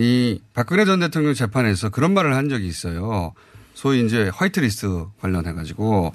이 0.01 0.41
박근혜 0.55 0.83
전 0.83 0.99
대통령 0.99 1.35
재판에서 1.35 1.89
그런 1.89 2.15
말을 2.15 2.35
한 2.35 2.49
적이 2.49 2.67
있어요. 2.67 3.33
소위 3.75 4.03
이제 4.03 4.31
화이트리스트 4.33 5.05
관련해가지고, 5.19 6.13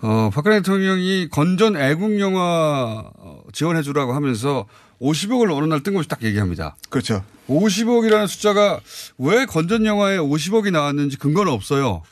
어, 0.00 0.30
박근혜 0.32 0.56
대통령이 0.56 1.28
건전 1.28 1.76
애국 1.76 2.18
영화 2.20 3.04
어, 3.14 3.42
지원해 3.52 3.82
주라고 3.82 4.14
하면서 4.14 4.66
50억을 5.00 5.54
어느 5.54 5.66
날 5.66 5.82
뜬금없이 5.82 6.08
딱 6.08 6.22
얘기합니다. 6.22 6.74
그렇죠. 6.88 7.22
50억이라는 7.48 8.26
숫자가 8.28 8.80
왜 9.18 9.44
건전 9.44 9.84
영화에 9.84 10.16
50억이 10.16 10.70
나왔는지 10.70 11.18
근거는 11.18 11.52
없어요. 11.52 12.02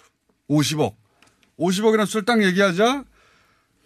50억. 0.50 0.94
50억이라는 1.58 2.04
숫자를 2.04 2.24
딱 2.26 2.42
얘기하자 2.42 3.04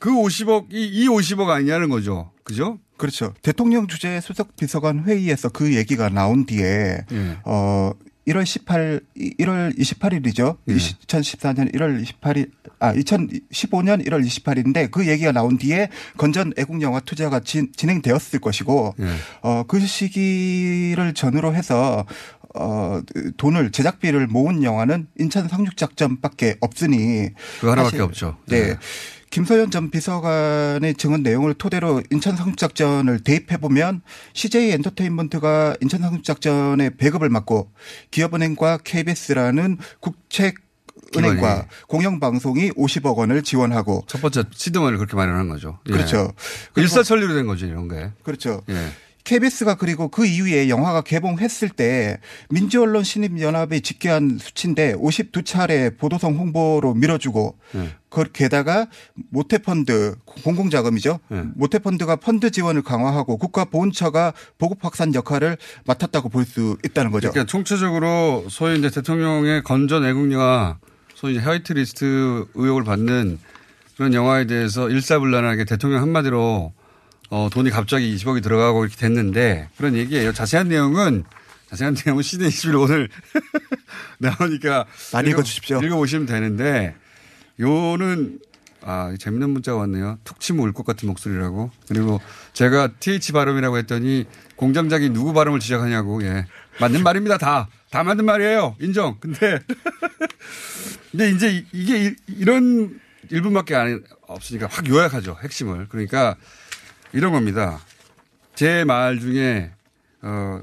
그 0.00 0.10
50억이 0.10 0.72
이 0.72 1.06
50억 1.06 1.48
아니냐는 1.48 1.90
거죠. 1.90 2.32
그죠? 2.42 2.78
그렇죠. 3.04 3.34
대통령 3.42 3.86
주재 3.86 4.18
수석 4.22 4.56
비서관 4.56 5.04
회의에서 5.04 5.50
그 5.50 5.74
얘기가 5.74 6.08
나온 6.08 6.46
뒤에 6.46 7.04
예. 7.12 7.36
어 7.44 7.92
1월 8.26 8.46
18 8.46 9.00
1월 9.14 9.78
28일이죠. 9.78 10.56
예. 10.68 10.74
2014년 10.74 11.74
1월 11.74 12.02
28일 12.02 12.50
아 12.78 12.94
2015년 12.94 14.06
1월 14.06 14.24
28일인데 14.24 14.90
그 14.90 15.06
얘기가 15.06 15.32
나온 15.32 15.58
뒤에 15.58 15.90
건전 16.16 16.54
애국 16.56 16.80
영화 16.80 17.00
투자가 17.00 17.40
진, 17.40 17.70
진행되었을 17.76 18.40
것이고 18.40 18.94
예. 19.00 19.08
어그 19.42 19.80
시기를 19.80 21.12
전후로 21.12 21.54
해서 21.54 22.06
어 22.54 23.02
돈을 23.36 23.70
제작비를 23.70 24.28
모은 24.28 24.62
영화는 24.62 25.08
인천 25.18 25.46
상륙 25.46 25.76
작전밖에 25.76 26.56
없으니 26.60 27.28
그거 27.60 27.72
하나밖에 27.72 28.00
없죠. 28.00 28.38
네. 28.46 28.68
네. 28.68 28.76
김소연 29.34 29.72
전 29.72 29.90
비서관의 29.90 30.94
증언 30.94 31.24
내용을 31.24 31.54
토대로 31.54 32.00
인천 32.12 32.36
상륙작전을 32.36 33.18
대입해 33.24 33.56
보면 33.56 34.02
CJ 34.32 34.70
엔터테인먼트가 34.70 35.74
인천 35.80 36.02
상륙작전의 36.02 36.96
배급을 36.98 37.30
맡고 37.30 37.72
기업은행과 38.12 38.78
KBS라는 38.84 39.78
국책. 39.98 40.62
은행과 41.16 41.66
공영방송이 41.88 42.70
50억 42.72 43.16
원을 43.16 43.42
지원하고 43.42 44.04
첫 44.08 44.20
번째 44.20 44.44
시드머니를 44.52 44.98
그렇게 44.98 45.16
마련한 45.16 45.48
거죠. 45.48 45.78
예. 45.88 45.92
그렇죠. 45.92 46.32
일사천리로 46.76 47.34
된 47.34 47.46
거죠, 47.46 47.66
이런 47.66 47.88
게. 47.88 48.10
그렇죠. 48.22 48.62
예. 48.68 48.88
KBS가 49.24 49.76
그리고 49.76 50.08
그 50.08 50.26
이후에 50.26 50.68
영화가 50.68 51.00
개봉했을 51.00 51.70
때 51.70 52.18
민주언론 52.50 53.04
신입연합이 53.04 53.80
집계한 53.80 54.38
수치인데 54.38 54.94
52차례 54.94 55.96
보도성 55.96 56.36
홍보로 56.36 56.92
밀어주고 56.94 57.56
예. 57.76 57.94
그 58.10 58.30
게다가 58.32 58.86
모태펀드 59.30 60.16
공공자금이죠. 60.26 61.20
예. 61.32 61.42
모태펀드가 61.54 62.16
펀드 62.16 62.50
지원을 62.50 62.82
강화하고 62.82 63.38
국가보훈처가 63.38 64.34
보급 64.58 64.84
확산 64.84 65.14
역할을 65.14 65.56
맡았다고 65.86 66.28
볼 66.28 66.44
수 66.44 66.76
있다는 66.84 67.10
거죠. 67.10 67.30
그러니까 67.30 67.50
총체적으로 67.50 68.44
소위 68.50 68.78
이제 68.78 68.90
대통령의 68.90 69.62
건전 69.62 70.04
애국영화 70.04 70.76
소위 71.14 71.36
이제 71.36 71.42
화이트리스트 71.42 72.44
의혹을 72.54 72.84
받는 72.84 73.38
그런 73.96 74.12
영화에 74.12 74.46
대해서 74.46 74.90
일사불란하게 74.90 75.64
대통령 75.64 76.02
한마디로 76.02 76.74
어, 77.34 77.48
돈이 77.50 77.70
갑자기 77.70 78.14
20억이 78.14 78.44
들어가고 78.44 78.84
이렇게 78.84 78.96
됐는데 78.96 79.68
그런 79.76 79.96
얘기예요. 79.96 80.32
자세한 80.32 80.68
내용은 80.68 81.24
자세한 81.68 81.96
내용은 82.06 82.22
시대 82.22 82.46
21 82.46 82.76
오늘 82.76 83.08
나오니까 84.18 84.84
많이 85.12 85.30
읽어 85.30 85.42
주십시오. 85.42 85.82
읽어 85.82 85.96
보시면 85.96 86.26
되는데 86.26 86.94
요는 87.58 88.38
아 88.82 89.12
재밌는 89.18 89.50
문자가 89.50 89.78
왔네요. 89.78 90.20
툭 90.22 90.38
치면 90.38 90.64
울 90.64 90.72
것 90.74 90.86
같은 90.86 91.08
목소리라고. 91.08 91.72
그리고 91.88 92.20
제가 92.52 92.90
TH 93.00 93.32
발음이라고 93.32 93.78
했더니 93.78 94.26
공장장이 94.54 95.08
누구 95.10 95.32
발음을 95.32 95.58
지적하냐고. 95.58 96.22
예. 96.22 96.46
맞는 96.78 97.02
말입니다. 97.02 97.36
다. 97.38 97.66
다 97.90 98.04
맞는 98.04 98.24
말이에요. 98.26 98.76
인정. 98.80 99.16
근데 99.18 99.58
근데 101.10 101.30
이제 101.30 101.50
이- 101.50 101.66
이게 101.72 102.04
이- 102.06 102.14
이런 102.28 103.00
1분밖에 103.32 103.72
안, 103.74 104.04
없으니까 104.28 104.68
확 104.70 104.86
요약하죠. 104.88 105.36
핵심을. 105.42 105.88
그러니까 105.88 106.36
이런 107.14 107.32
겁니다. 107.32 107.80
제 108.54 108.84
말 108.84 109.18
중에 109.18 109.70
어 110.22 110.62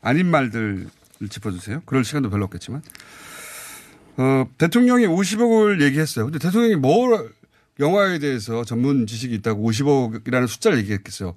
아닌 0.00 0.26
말들을 0.30 0.86
짚어주세요. 1.28 1.82
그럴 1.86 2.04
시간도 2.04 2.30
별로 2.30 2.44
없겠지만. 2.44 2.82
어, 4.18 4.46
대통령이 4.56 5.06
50억을 5.06 5.82
얘기했어요. 5.82 6.26
근데 6.26 6.38
대통령이 6.38 6.76
뭘 6.76 7.30
영화에 7.80 8.18
대해서 8.18 8.64
전문 8.64 9.06
지식이 9.06 9.34
있다고 9.36 9.68
50억이라는 9.70 10.46
숫자를 10.46 10.78
얘기했겠어요. 10.78 11.34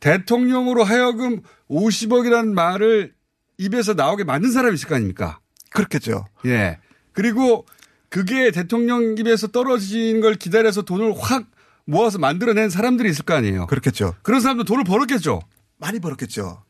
대통령으로 0.00 0.82
하여금 0.82 1.42
50억이라는 1.70 2.52
말을 2.52 3.12
입에서 3.58 3.94
나오게 3.94 4.24
만든 4.24 4.50
사람이 4.50 4.74
있을 4.74 4.88
거 4.88 4.96
아닙니까? 4.96 5.38
그렇겠죠. 5.70 6.26
예. 6.46 6.78
그리고 7.12 7.64
그게 8.08 8.50
대통령 8.50 9.16
입에서 9.18 9.46
떨어지는 9.48 10.20
걸 10.20 10.34
기다려서 10.34 10.82
돈을 10.82 11.14
확 11.18 11.46
모아서 11.86 12.18
만들어낸 12.18 12.68
사람들이 12.68 13.08
있을 13.10 13.24
거 13.24 13.34
아니에요. 13.34 13.66
그렇겠죠. 13.66 14.14
그런 14.22 14.40
사람도 14.40 14.64
돈을 14.64 14.84
벌었겠죠. 14.84 15.40
많이 15.78 16.00
벌었겠죠. 16.00 16.62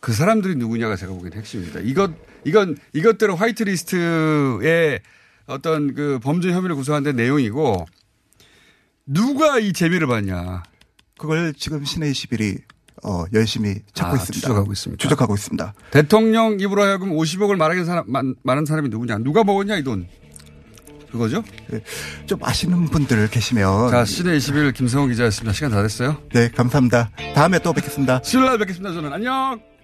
그 0.00 0.12
사람들이 0.12 0.54
누구냐가 0.56 0.94
제가 0.94 1.12
보기엔 1.12 1.32
핵심입니다. 1.32 1.80
이것, 1.80 2.12
이건, 2.44 2.76
이것대로 2.92 3.34
화이트리스트의 3.34 5.00
어떤 5.46 5.94
그 5.94 6.18
범죄 6.22 6.52
혐의를 6.52 6.76
구성한 6.76 7.02
데 7.02 7.12
내용이고 7.12 7.86
누가 9.06 9.58
이 9.58 9.72
재미를 9.72 10.06
봤냐. 10.06 10.62
그걸 11.18 11.52
지금 11.54 11.84
신의 11.84 12.12
21이 12.12 12.60
어, 13.04 13.24
열심히 13.32 13.76
찾고 13.94 14.10
아, 14.12 14.14
있습니다. 14.16 14.32
추적하고 14.32 14.72
있습니다. 14.72 15.02
추적하고 15.02 15.34
있습니다. 15.34 15.74
대통령 15.92 16.60
입으로 16.60 16.82
하여금 16.82 17.10
50억을 17.16 17.56
말하는 17.56 17.84
사람, 17.84 18.04
만- 18.08 18.34
말하는 18.42 18.66
사람이 18.66 18.88
누구냐. 18.90 19.18
누가 19.18 19.42
먹었냐, 19.44 19.76
이 19.78 19.82
돈. 19.84 20.06
그거죠? 21.10 21.42
좀 22.26 22.38
아시는 22.42 22.86
분들 22.86 23.28
계시면 23.30 23.90
자, 23.90 24.04
시대 24.04 24.36
21 24.36 24.72
김성호 24.72 25.06
기자였습니다. 25.08 25.52
시간 25.52 25.70
다 25.70 25.82
됐어요. 25.82 26.16
네, 26.32 26.48
감사합니다. 26.50 27.10
다음에 27.34 27.58
또 27.58 27.72
뵙겠습니다. 27.72 28.20
수요일 28.24 28.46
날 28.46 28.58
뵙겠습니다. 28.58 28.92
저는 28.92 29.12
안녕! 29.12 29.77